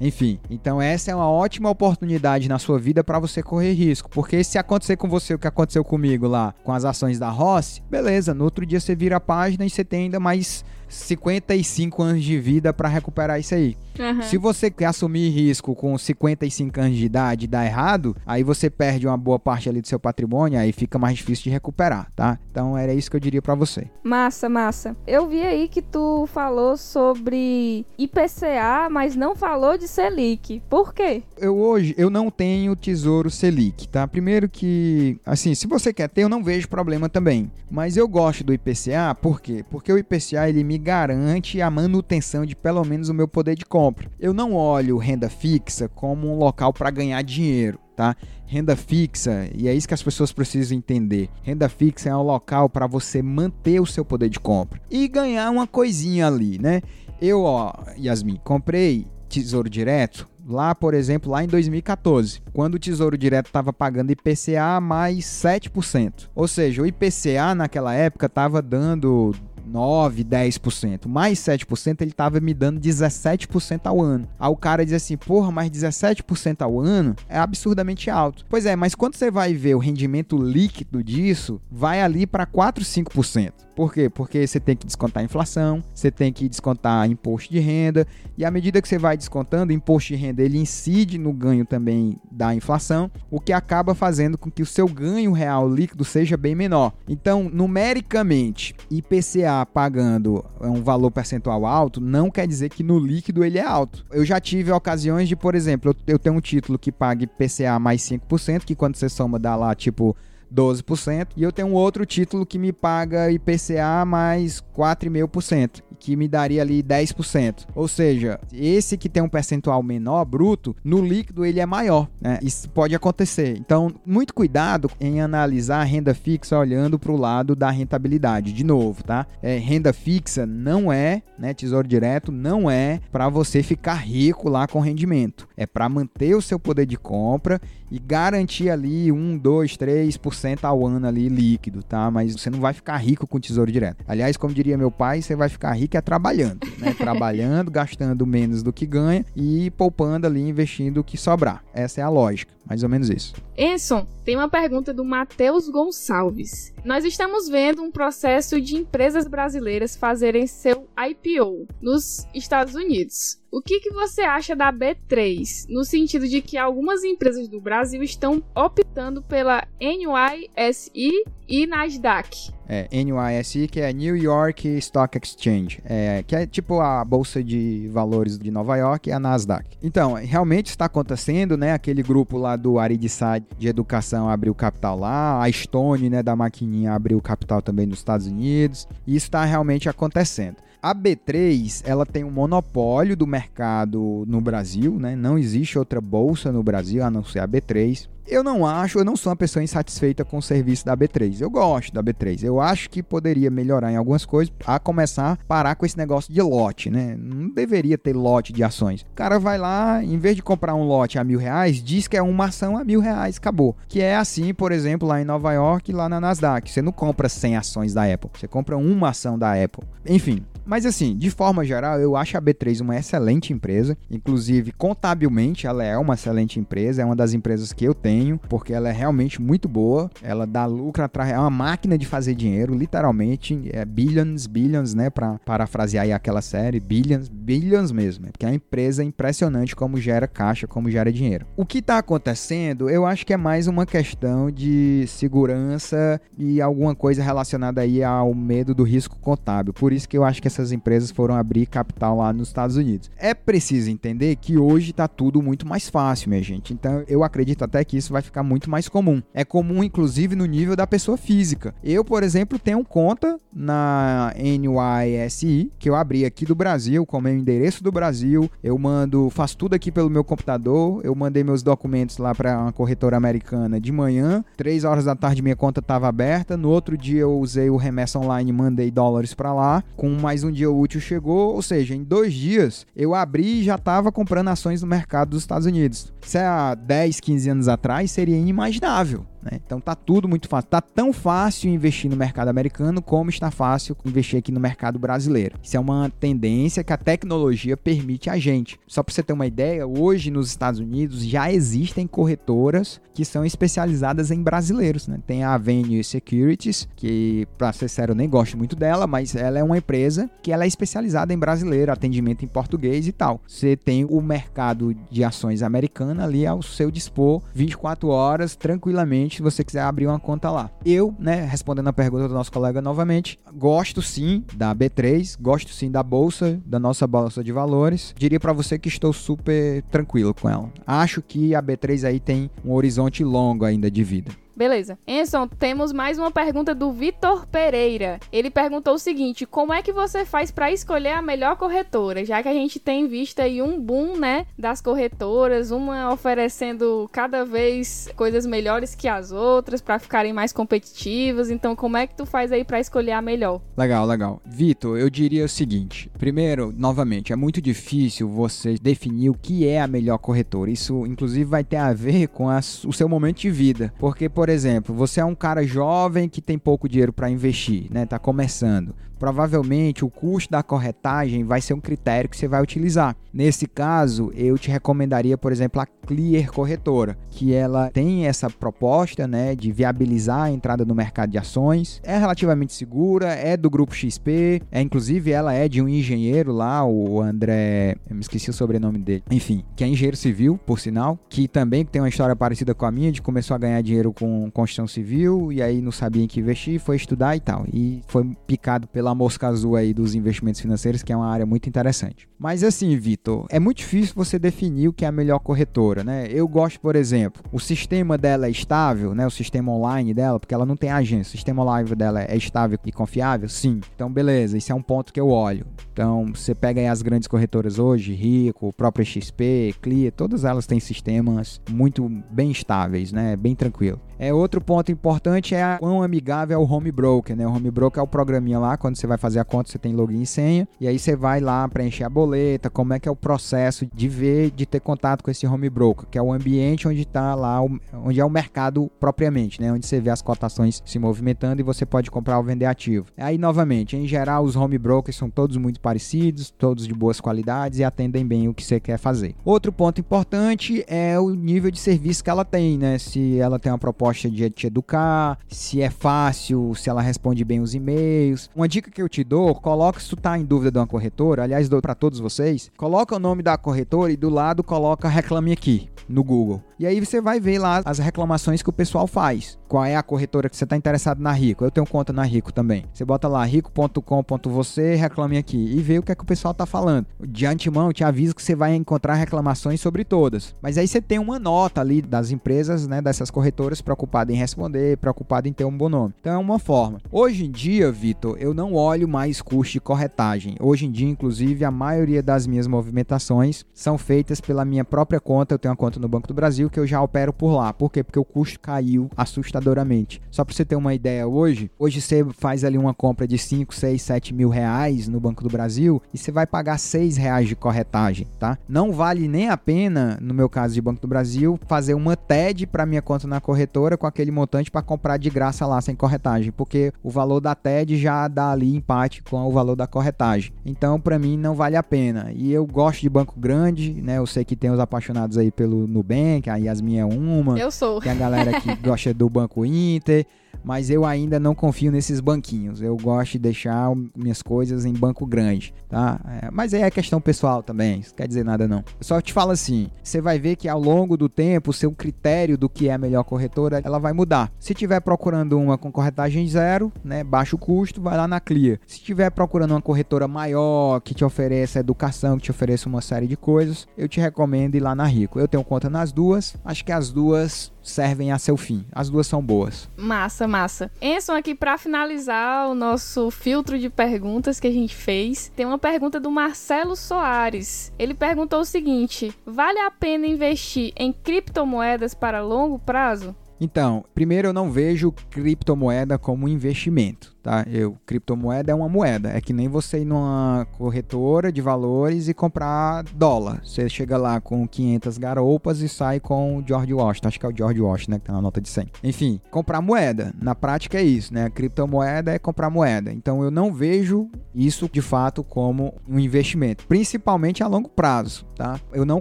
[0.00, 4.44] Enfim, então essa é uma ótima oportunidade na sua vida para você correr risco, porque
[4.44, 8.32] se acontecer com você o que aconteceu comigo lá com as ações da Ross, beleza,
[8.32, 12.38] no outro dia você vira a página e você tem ainda mais 55 anos de
[12.38, 13.76] vida para recuperar isso aí.
[13.98, 14.22] Uhum.
[14.22, 18.70] Se você quer assumir risco com 55 anos de idade e dar errado, aí você
[18.70, 22.38] perde uma boa parte ali do seu patrimônio, aí fica mais difícil de recuperar, tá?
[22.50, 23.88] Então era isso que eu diria para você.
[24.02, 24.96] Massa, massa.
[25.06, 30.62] Eu vi aí que tu falou sobre IPCA, mas não falou de Selic.
[30.68, 31.22] Por quê?
[31.36, 34.06] Eu hoje eu não tenho Tesouro Selic, tá?
[34.06, 37.50] Primeiro que, assim, se você quer ter, eu não vejo problema também.
[37.70, 39.64] Mas eu gosto do IPCA, por quê?
[39.68, 43.64] Porque o IPCA ele me garante a manutenção de pelo menos o meu poder de
[43.64, 44.10] compra.
[44.18, 47.78] Eu não olho renda fixa como um local para ganhar dinheiro.
[47.96, 48.14] Tá?
[48.46, 51.28] Renda fixa, e é isso que as pessoas precisam entender.
[51.42, 55.50] Renda fixa é um local para você manter o seu poder de compra e ganhar
[55.50, 56.80] uma coisinha ali, né?
[57.20, 63.18] Eu, ó, Yasmin, comprei Tesouro Direto lá, por exemplo, lá em 2014, quando o Tesouro
[63.18, 66.30] Direto estava pagando IPCA mais 7%.
[66.34, 69.34] Ou seja, o IPCA naquela época estava dando
[69.68, 71.06] 9, 10%.
[71.06, 74.28] Mais 7%, ele tava me dando 17% ao ano.
[74.38, 78.44] Aí o cara diz assim: porra, mas 17% ao ano é absurdamente alto.
[78.48, 82.84] Pois é, mas quando você vai ver o rendimento líquido disso, vai ali para 4,
[82.84, 83.67] 5%.
[83.78, 84.10] Por quê?
[84.10, 88.44] Porque você tem que descontar a inflação, você tem que descontar imposto de renda, e
[88.44, 92.18] à medida que você vai descontando, o imposto de renda ele incide no ganho também
[92.28, 96.56] da inflação, o que acaba fazendo com que o seu ganho real líquido seja bem
[96.56, 96.92] menor.
[97.08, 103.58] Então, numericamente, IPCA pagando um valor percentual alto não quer dizer que no líquido ele
[103.58, 104.04] é alto.
[104.10, 108.02] Eu já tive ocasiões de, por exemplo, eu tenho um título que pague IPCA mais
[108.02, 110.16] 5%, que quando você soma dá lá tipo
[110.54, 111.28] 12%.
[111.36, 116.62] E eu tenho um outro título que me paga IPCA mais 4,5%, que me daria
[116.62, 117.66] ali 10%.
[117.74, 122.08] Ou seja, esse que tem um percentual menor, bruto, no líquido ele é maior.
[122.20, 122.38] Né?
[122.42, 123.56] Isso pode acontecer.
[123.58, 128.52] Então, muito cuidado em analisar a renda fixa olhando para o lado da rentabilidade.
[128.52, 129.26] De novo, tá?
[129.42, 131.54] É, renda fixa não é, né?
[131.54, 135.48] Tesouro direto não é para você ficar rico lá com rendimento.
[135.56, 140.86] É para manter o seu poder de compra e garantir ali 1, 2, 3% ao
[140.86, 142.10] ano ali líquido, tá?
[142.10, 144.04] Mas você não vai ficar rico com tesouro direto.
[144.06, 146.92] Aliás, como diria meu pai, você vai ficar rico é trabalhando, né?
[146.98, 151.62] trabalhando, gastando menos do que ganha e poupando ali, investindo o que sobrar.
[151.72, 153.34] Essa é a lógica, mais ou menos isso.
[153.56, 156.74] Enson, tem uma pergunta do Matheus Gonçalves.
[156.84, 163.38] Nós estamos vendo um processo de empresas brasileiras fazerem seu IPO nos Estados Unidos.
[163.50, 168.02] O que, que você acha da B3, no sentido de que algumas empresas do Brasil
[168.02, 172.52] estão optando pela NYSE e Nasdaq?
[172.68, 177.88] É, NYSE, que é New York Stock Exchange, é, que é tipo a bolsa de
[177.90, 179.78] valores de Nova York e a Nasdaq.
[179.82, 181.72] Então, realmente está acontecendo, né?
[181.72, 186.92] Aquele grupo lá do Aridissad de educação abriu capital lá, a Stone, né, da maquininha
[186.92, 188.86] abriu capital também nos Estados Unidos.
[189.06, 190.56] E isso está realmente acontecendo.
[190.80, 195.16] A B3, ela tem um monopólio do mercado no Brasil, né?
[195.16, 198.08] Não existe outra bolsa no Brasil a não ser a B3.
[198.30, 201.40] Eu não acho, eu não sou uma pessoa insatisfeita com o serviço da B3.
[201.40, 202.44] Eu gosto da B3.
[202.44, 206.30] Eu acho que poderia melhorar em algumas coisas, a começar a parar com esse negócio
[206.30, 207.16] de lote, né?
[207.18, 209.00] Não deveria ter lote de ações.
[209.00, 212.18] O cara vai lá, em vez de comprar um lote a mil reais, diz que
[212.18, 213.74] é uma ação a mil reais, acabou.
[213.88, 216.70] Que é assim, por exemplo, lá em Nova York, lá na Nasdaq.
[216.70, 219.84] Você não compra 100 ações da Apple, você compra uma ação da Apple.
[220.06, 223.96] Enfim, mas assim, de forma geral, eu acho a B3 uma excelente empresa.
[224.10, 227.00] Inclusive, contabilmente, ela é uma excelente empresa.
[227.00, 228.17] É uma das empresas que eu tenho
[228.48, 230.10] porque ela é realmente muito boa.
[230.22, 235.10] Ela dá lucro atrás, é uma máquina de fazer dinheiro, literalmente, é billions, billions, né,
[235.10, 240.26] para parafrasear aí aquela série, billions, billions mesmo, porque é uma empresa impressionante como gera
[240.26, 241.46] caixa, como gera dinheiro.
[241.56, 246.94] O que está acontecendo, eu acho que é mais uma questão de segurança e alguma
[246.94, 249.72] coisa relacionada aí ao medo do risco contábil.
[249.72, 253.10] Por isso que eu acho que essas empresas foram abrir capital lá nos Estados Unidos.
[253.16, 256.72] É preciso entender que hoje está tudo muito mais fácil, minha gente.
[256.72, 259.22] Então eu acredito até que isso vai ficar muito mais comum.
[259.32, 261.74] É comum, inclusive, no nível da pessoa física.
[261.82, 267.20] Eu, por exemplo, tenho conta na NYSE que eu abri aqui do Brasil, com o
[267.20, 268.50] meu endereço do Brasil.
[268.62, 271.00] Eu mando, faço tudo aqui pelo meu computador.
[271.02, 274.44] Eu mandei meus documentos lá para uma corretora americana de manhã.
[274.56, 276.56] Três horas da tarde minha conta estava aberta.
[276.56, 279.82] No outro dia eu usei o remessa online mandei dólares para lá.
[279.96, 283.76] Com mais um dia útil chegou, ou seja, em dois dias eu abri e já
[283.76, 286.12] estava comprando ações no mercado dos Estados Unidos.
[286.20, 289.26] Isso é há 10, 15 anos atrás seria inimaginável.
[289.42, 289.60] Né?
[289.64, 290.70] Então tá tudo muito fácil.
[290.70, 295.56] Tá tão fácil investir no mercado americano como está fácil investir aqui no mercado brasileiro.
[295.62, 298.78] Isso é uma tendência que a tecnologia permite a gente.
[298.86, 303.44] Só para você ter uma ideia, hoje nos Estados Unidos já existem corretoras que são
[303.44, 305.08] especializadas em brasileiros.
[305.08, 305.18] Né?
[305.26, 309.58] Tem a Avenue Securities, que para ser sério eu nem gosto muito dela, mas ela
[309.58, 313.40] é uma empresa que ela é especializada em brasileiro, atendimento em português e tal.
[313.46, 319.42] Você tem o mercado de ações americana ali ao seu dispor 24 horas tranquilamente se
[319.42, 320.70] você quiser abrir uma conta lá.
[320.84, 325.90] Eu, né, respondendo a pergunta do nosso colega novamente, gosto sim da B3, gosto sim
[325.90, 328.14] da bolsa, da nossa bolsa de valores.
[328.16, 330.72] Diria para você que estou super tranquilo com ela.
[330.86, 334.32] Acho que a B3 aí tem um horizonte longo ainda de vida.
[334.58, 334.98] Beleza.
[335.06, 338.18] Enson, temos mais uma pergunta do Vitor Pereira.
[338.32, 342.24] Ele perguntou o seguinte: como é que você faz para escolher a melhor corretora?
[342.24, 347.44] Já que a gente tem visto aí um boom, né, das corretoras, uma oferecendo cada
[347.44, 351.50] vez coisas melhores que as outras para ficarem mais competitivas.
[351.50, 353.60] Então, como é que tu faz aí para escolher a melhor?
[353.76, 354.42] Legal, legal.
[354.44, 359.80] Vitor, eu diria o seguinte: primeiro, novamente, é muito difícil você definir o que é
[359.80, 360.68] a melhor corretora.
[360.68, 364.47] Isso, inclusive, vai ter a ver com a, o seu momento de vida, porque por
[364.48, 368.06] por exemplo, você é um cara jovem que tem pouco dinheiro para investir, né?
[368.06, 373.16] Tá começando provavelmente o custo da corretagem vai ser um critério que você vai utilizar.
[373.32, 379.28] Nesse caso, eu te recomendaria, por exemplo, a Clear Corretora, que ela tem essa proposta,
[379.28, 382.00] né, de viabilizar a entrada no mercado de ações.
[382.02, 386.84] É relativamente segura, é do grupo XP, é inclusive ela é de um engenheiro lá,
[386.84, 389.22] o André, eu me esqueci o sobrenome dele.
[389.30, 392.90] Enfim, que é engenheiro civil, por sinal, que também tem uma história parecida com a
[392.90, 396.40] minha, de começou a ganhar dinheiro com construção civil e aí não sabia em que
[396.40, 397.66] investir, foi estudar e tal.
[397.72, 401.46] E foi picado pela pela mosca azul aí dos investimentos financeiros, que é uma área
[401.46, 402.28] muito interessante.
[402.38, 406.28] Mas assim, Vitor, é muito difícil você definir o que é a melhor corretora, né?
[406.30, 409.26] Eu gosto, por exemplo, o sistema dela é estável, né?
[409.26, 411.30] O sistema online dela, porque ela não tem agência.
[411.30, 413.48] O sistema online dela é estável e confiável?
[413.48, 413.80] Sim.
[413.94, 415.66] Então, beleza, isso é um ponto que eu olho.
[415.92, 420.78] Então, você pega aí as grandes corretoras hoje, Rico, própria XP, Clear, todas elas têm
[420.78, 423.36] sistemas muito bem estáveis, né?
[423.36, 424.00] Bem tranquilo.
[424.18, 427.46] É outro ponto importante é a quão amigável é o home broker, né?
[427.46, 429.94] O home broker é o programinha lá, quando você vai fazer a conta, você tem
[429.94, 433.12] login e senha, e aí você vai lá preencher a boleta, como é que é
[433.12, 436.88] o processo de ver, de ter contato com esse home broker, que é o ambiente
[436.88, 437.60] onde está lá,
[437.92, 439.72] onde é o mercado propriamente, né?
[439.72, 443.06] Onde você vê as cotações se movimentando e você pode comprar ou vender ativo.
[443.16, 447.78] Aí, novamente, em geral, os home brokers são todos muito parecidos, todos de boas qualidades
[447.78, 449.34] e atendem bem o que você quer fazer.
[449.44, 452.98] Outro ponto importante é o nível de serviço que ela tem, né?
[452.98, 457.60] Se ela tem uma proposta de te educar, se é fácil, se ela responde bem
[457.60, 458.50] os e-mails.
[458.54, 461.42] Uma dica que eu te dou, coloca se tu tá em dúvida de uma corretora,
[461.42, 465.52] aliás, dou para todos vocês, coloca o nome da corretora e do lado coloca reclame
[465.52, 466.62] aqui no Google.
[466.78, 469.58] E aí você vai ver lá as reclamações que o pessoal faz.
[469.68, 471.64] Qual é a corretora que você está interessado na Rico?
[471.64, 472.84] Eu tenho conta na Rico também.
[472.92, 476.64] Você bota lá rico.com.você, reclame aqui e vê o que é que o pessoal está
[476.64, 477.06] falando.
[477.20, 480.54] De antemão, eu te aviso que você vai encontrar reclamações sobre todas.
[480.62, 484.96] Mas aí você tem uma nota ali das empresas, né, dessas corretoras preocupada em responder,
[484.98, 486.14] preocupada em ter um bom nome.
[486.20, 487.00] Então é uma forma.
[487.10, 490.56] Hoje em dia, Vitor, eu não olho mais custo de corretagem.
[490.60, 495.54] Hoje em dia, inclusive, a maioria das minhas movimentações são feitas pela minha própria conta.
[495.54, 497.72] Eu tenho uma conta no Banco do Brasil que eu já opero por lá.
[497.72, 498.02] Por quê?
[498.02, 500.20] Porque o custo caiu assustadoramente.
[500.30, 503.74] Só para você ter uma ideia hoje, hoje você faz ali uma compra de 5,
[503.74, 507.56] 6, 7 mil reais no Banco do Brasil e você vai pagar 6 reais de
[507.56, 508.58] corretagem, tá?
[508.68, 512.66] Não vale nem a pena, no meu caso de Banco do Brasil, fazer uma TED
[512.66, 516.52] para minha conta na corretora com aquele montante para comprar de graça lá sem corretagem,
[516.52, 520.52] porque o valor da TED já dá ali aí empate com o valor da corretagem.
[520.64, 522.30] Então, para mim, não vale a pena.
[522.34, 524.18] E eu gosto de banco grande, né?
[524.18, 527.58] Eu sei que tem os apaixonados aí pelo Nubank, a Yasmin é uma.
[527.58, 528.00] Eu sou.
[528.00, 530.26] Tem a galera que gosta do Banco Inter
[530.62, 532.82] mas eu ainda não confio nesses banquinhos.
[532.82, 536.20] Eu gosto de deixar minhas coisas em banco grande, tá?
[536.42, 538.78] É, mas aí é questão pessoal também, isso quer dizer nada não.
[538.78, 541.92] Eu só te falo assim, você vai ver que ao longo do tempo, o seu
[541.92, 544.52] critério do que é a melhor corretora, ela vai mudar.
[544.58, 548.40] Se tiver procurando uma com corretagem zero, né, baixo custo, vai lá na
[548.86, 553.26] Se tiver procurando uma corretora maior, que te ofereça educação, que te ofereça uma série
[553.26, 555.38] de coisas, eu te recomendo ir lá na Rico.
[555.38, 558.84] Eu tenho conta nas duas, acho que as duas servem a seu fim.
[558.92, 559.88] As duas são boas.
[559.96, 560.90] Massa, massa.
[561.00, 565.78] Enson, aqui para finalizar o nosso filtro de perguntas que a gente fez, tem uma
[565.78, 567.92] pergunta do Marcelo Soares.
[567.98, 573.34] Ele perguntou o seguinte: vale a pena investir em criptomoedas para longo prazo?
[573.60, 577.64] Então, primeiro eu não vejo criptomoeda como investimento tá?
[577.66, 582.34] Eu, criptomoeda é uma moeda, é que nem você ir numa corretora de valores e
[582.34, 583.62] comprar dólar.
[583.64, 587.48] Você chega lá com 500 garopas e sai com o George Washington, acho que é
[587.48, 588.88] o George Washington, né, que tá na nota de 100.
[589.02, 591.46] Enfim, comprar moeda, na prática é isso, né?
[591.46, 593.10] A criptomoeda é comprar moeda.
[593.12, 598.78] Então eu não vejo isso de fato como um investimento, principalmente a longo prazo, tá?
[598.92, 599.20] Eu não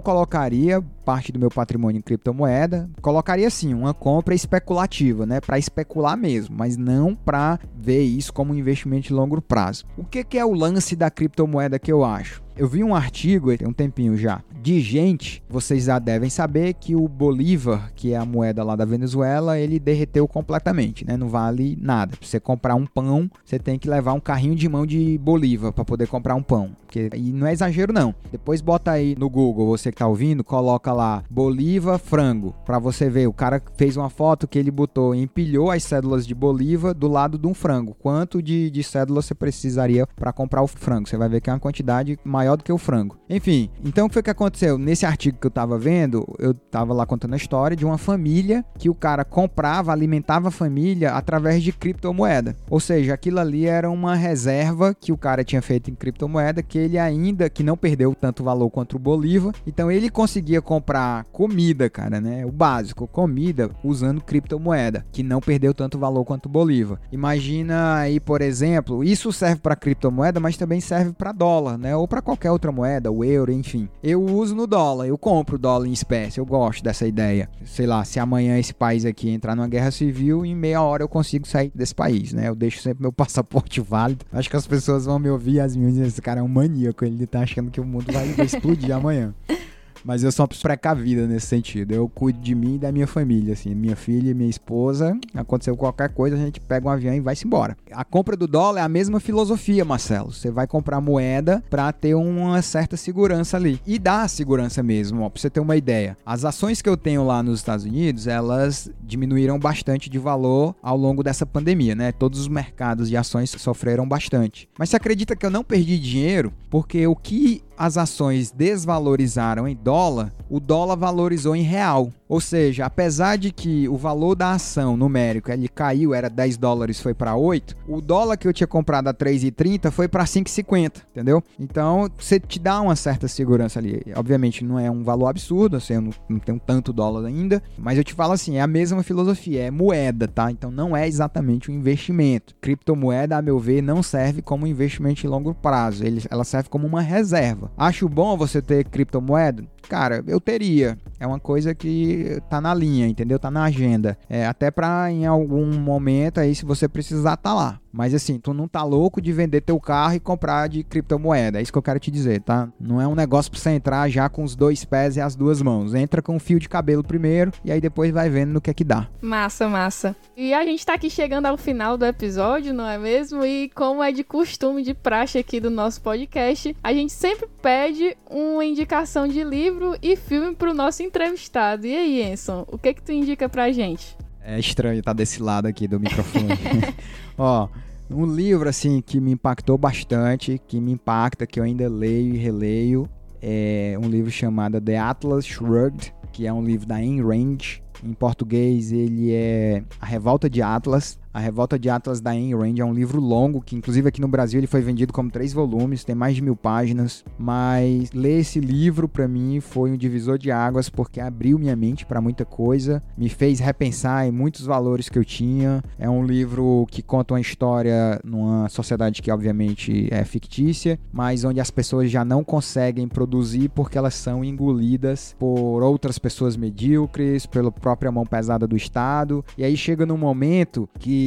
[0.00, 6.16] colocaria parte do meu patrimônio em criptomoeda, colocaria sim uma compra especulativa, né, para especular
[6.16, 9.84] mesmo, mas não para ver isso como um investimento de longo prazo.
[9.96, 12.42] O que, que é o lance da criptomoeda que eu acho?
[12.58, 16.96] Eu vi um artigo, tem um tempinho já, de gente, vocês já devem saber que
[16.96, 21.16] o Bolívar, que é a moeda lá da Venezuela, ele derreteu completamente, né?
[21.16, 22.16] Não vale nada.
[22.16, 25.72] Pra você comprar um pão, você tem que levar um carrinho de mão de Bolívar
[25.72, 26.72] para poder comprar um pão.
[26.80, 28.12] Porque, e não é exagero não.
[28.32, 33.08] Depois bota aí no Google, você que tá ouvindo, coloca lá Bolívar frango, para você
[33.08, 33.28] ver.
[33.28, 37.38] O cara fez uma foto que ele botou, empilhou as cédulas de Bolívar do lado
[37.38, 37.94] de um frango.
[37.94, 41.08] Quanto de, de cédulas você precisaria para comprar o frango?
[41.08, 43.18] Você vai ver que é uma quantidade maior maior do que o frango.
[43.28, 44.78] Enfim, então o que foi que aconteceu?
[44.78, 48.64] Nesse artigo que eu tava vendo, eu tava lá contando a história de uma família
[48.78, 52.56] que o cara comprava, alimentava a família através de criptomoeda.
[52.70, 56.78] Ou seja, aquilo ali era uma reserva que o cara tinha feito em criptomoeda, que
[56.78, 61.90] ele ainda, que não perdeu tanto valor quanto o Bolívar, então ele conseguia comprar comida,
[61.90, 62.46] cara, né?
[62.46, 66.98] O básico, comida usando criptomoeda, que não perdeu tanto valor quanto o Bolívar.
[67.12, 71.94] Imagina aí, por exemplo, isso serve para criptomoeda, mas também serve para dólar, né?
[71.94, 73.88] Ou para qualquer qualquer outra moeda, o euro, enfim.
[74.02, 77.50] Eu uso no dólar, eu compro dólar em espécie, eu gosto dessa ideia.
[77.64, 81.08] Sei lá, se amanhã esse país aqui entrar numa guerra civil, em meia hora eu
[81.08, 82.48] consigo sair desse país, né?
[82.48, 84.24] Eu deixo sempre meu passaporte válido.
[84.32, 87.26] Acho que as pessoas vão me ouvir as minhas esse cara é um maníaco, ele
[87.26, 89.34] tá achando que o mundo vai, explodir amanhã.
[90.04, 91.92] Mas eu sou uma precavida nesse sentido.
[91.92, 93.74] Eu cuido de mim e da minha família, assim.
[93.74, 95.18] Minha filha e minha esposa.
[95.34, 97.76] Aconteceu qualquer coisa, a gente pega um avião e vai-se embora.
[97.90, 100.32] A compra do dólar é a mesma filosofia, Marcelo.
[100.32, 103.80] Você vai comprar moeda para ter uma certa segurança ali.
[103.86, 106.16] E dá segurança mesmo, ó, pra você ter uma ideia.
[106.24, 110.96] As ações que eu tenho lá nos Estados Unidos, elas diminuíram bastante de valor ao
[110.96, 112.12] longo dessa pandemia, né?
[112.12, 114.68] Todos os mercados de ações sofreram bastante.
[114.78, 116.52] Mas você acredita que eu não perdi dinheiro?
[116.70, 122.12] Porque o que as ações desvalorizaram em dólar, o dólar valorizou em real.
[122.28, 127.00] Ou seja, apesar de que o valor da ação numérico ele caiu, era 10 dólares,
[127.00, 131.42] foi para 8, o dólar que eu tinha comprado a 3,30 foi para 5,50, entendeu?
[131.58, 134.02] Então, você te dá uma certa segurança ali.
[134.14, 137.96] Obviamente, não é um valor absurdo, assim, eu não, não tenho tanto dólar ainda, mas
[137.96, 140.50] eu te falo assim, é a mesma filosofia, é moeda, tá?
[140.50, 142.54] Então, não é exatamente um investimento.
[142.60, 146.86] Criptomoeda, a meu ver, não serve como investimento de longo prazo, ele, ela serve como
[146.86, 147.70] uma reserva.
[147.76, 149.64] Acho bom você ter criptomoeda?
[149.88, 150.98] Cara, eu teria.
[151.18, 152.17] É uma coisa que
[152.48, 153.38] tá na linha, entendeu?
[153.38, 154.18] Tá na agenda.
[154.28, 157.80] É, até pra em algum momento aí, se você precisar, tá lá.
[157.98, 161.58] Mas assim, tu não tá louco de vender teu carro e comprar de criptomoeda.
[161.58, 162.68] É isso que eu quero te dizer, tá?
[162.78, 165.60] Não é um negócio pra você entrar já com os dois pés e as duas
[165.60, 165.96] mãos.
[165.96, 168.74] Entra com um fio de cabelo primeiro e aí depois vai vendo no que é
[168.74, 169.08] que dá.
[169.20, 170.14] Massa, massa.
[170.36, 173.44] E a gente tá aqui chegando ao final do episódio, não é mesmo?
[173.44, 178.16] E como é de costume, de praxe aqui do nosso podcast, a gente sempre pede
[178.30, 181.84] uma indicação de livro e filme pro nosso entrevistado.
[181.84, 184.16] E aí, Enson, o que que tu indica pra gente?
[184.40, 186.54] É estranho estar tá desse lado aqui do microfone.
[187.36, 187.68] Ó,
[188.10, 192.38] um livro assim que me impactou bastante, que me impacta, que eu ainda leio e
[192.38, 193.08] releio,
[193.40, 197.80] é um livro chamado The Atlas Shrugged, que é um livro da Ayn Rand.
[198.02, 201.18] Em português ele é A Revolta de Atlas.
[201.32, 204.28] A Revolta de Atlas da Ayn Rand é um livro longo, que inclusive aqui no
[204.28, 207.22] Brasil ele foi vendido como três volumes, tem mais de mil páginas.
[207.38, 212.06] Mas ler esse livro para mim foi um divisor de águas porque abriu minha mente
[212.06, 215.82] para muita coisa, me fez repensar em muitos valores que eu tinha.
[215.98, 221.60] É um livro que conta uma história numa sociedade que obviamente é fictícia, mas onde
[221.60, 227.70] as pessoas já não conseguem produzir porque elas são engolidas por outras pessoas medíocres, pela
[227.70, 229.44] própria mão pesada do Estado.
[229.58, 231.17] E aí chega num momento que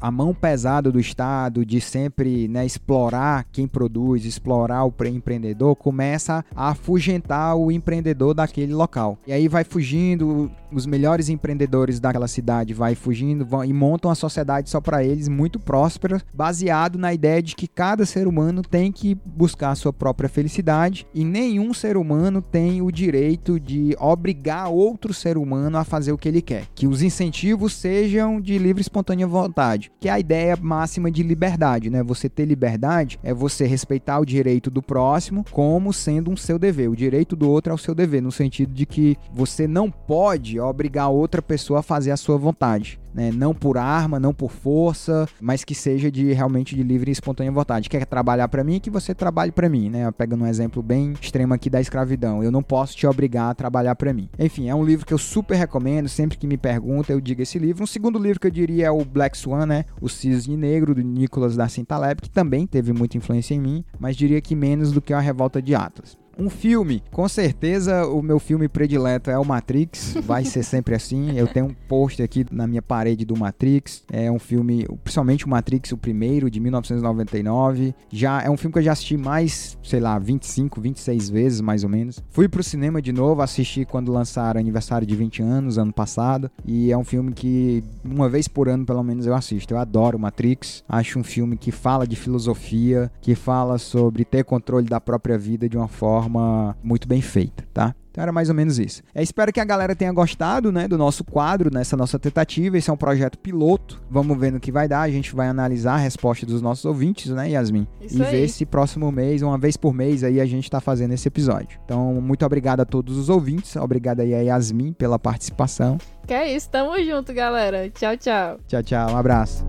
[0.00, 6.44] a mão pesada do Estado de sempre né, explorar quem produz, explorar o empreendedor, começa
[6.54, 9.18] a afugentar o empreendedor daquele local.
[9.26, 14.14] E aí vai fugindo, os melhores empreendedores daquela cidade vai fugindo vão, e montam uma
[14.14, 18.90] sociedade só para eles, muito próspera, baseado na ideia de que cada ser humano tem
[18.90, 24.68] que buscar a sua própria felicidade e nenhum ser humano tem o direito de obrigar
[24.70, 26.66] outro ser humano a fazer o que ele quer.
[26.74, 31.90] Que os incentivos sejam de livre espontânea vontade, que é a ideia máxima de liberdade,
[31.90, 32.02] né?
[32.02, 36.88] Você ter liberdade é você respeitar o direito do próximo como sendo um seu dever.
[36.88, 40.58] O direito do outro é o seu dever, no sentido de que você não pode
[40.60, 43.30] obrigar outra pessoa a fazer a sua vontade né?
[43.32, 47.52] Não por arma, não por força, mas que seja de realmente de livre e espontânea
[47.52, 47.88] vontade.
[47.88, 50.10] Quer trabalhar para mim, que você trabalhe para mim, né?
[50.10, 52.42] Pegando um exemplo bem extremo aqui da escravidão.
[52.42, 54.28] Eu não posso te obrigar a trabalhar para mim.
[54.38, 57.58] Enfim, é um livro que eu super recomendo, sempre que me pergunta, eu digo esse
[57.58, 57.84] livro.
[57.84, 59.84] Um segundo livro que eu diria é o Black Swan, né?
[60.00, 64.16] O Cisne Negro, do Nicholas Nassim Taleb, que também teve muita influência em mim, mas
[64.16, 66.23] diria que menos do que a Revolta de Atlas.
[66.38, 71.38] Um filme, com certeza o meu filme predileto é o Matrix, vai ser sempre assim.
[71.38, 74.02] Eu tenho um post aqui na minha parede do Matrix.
[74.12, 77.94] É um filme, principalmente o Matrix, o primeiro, de 1999.
[78.10, 81.84] Já é um filme que eu já assisti mais, sei lá, 25, 26 vezes mais
[81.84, 82.20] ou menos.
[82.30, 86.50] Fui pro cinema de novo, assisti quando lançaram aniversário de 20 anos, ano passado.
[86.64, 89.74] E é um filme que uma vez por ano, pelo menos, eu assisto.
[89.74, 90.82] Eu adoro Matrix.
[90.88, 95.68] Acho um filme que fala de filosofia, que fala sobre ter controle da própria vida
[95.68, 97.94] de uma forma forma muito bem feita, tá?
[98.10, 99.02] Então era mais ou menos isso.
[99.12, 102.78] Eu espero que a galera tenha gostado, né, do nosso quadro, nessa nossa tentativa.
[102.78, 104.00] Esse é um projeto piloto.
[104.08, 105.00] Vamos ver no que vai dar.
[105.00, 107.88] A gente vai analisar a resposta dos nossos ouvintes, né, Yasmin?
[108.00, 108.30] Isso e aí.
[108.30, 111.80] ver se próximo mês, uma vez por mês, aí a gente tá fazendo esse episódio.
[111.84, 113.74] Então, muito obrigado a todos os ouvintes.
[113.74, 115.98] Obrigado aí a Yasmin pela participação.
[116.24, 116.70] Que é isso.
[116.70, 117.90] Tamo junto, galera.
[117.90, 118.60] Tchau, tchau.
[118.68, 119.10] Tchau, tchau.
[119.10, 119.64] Um abraço.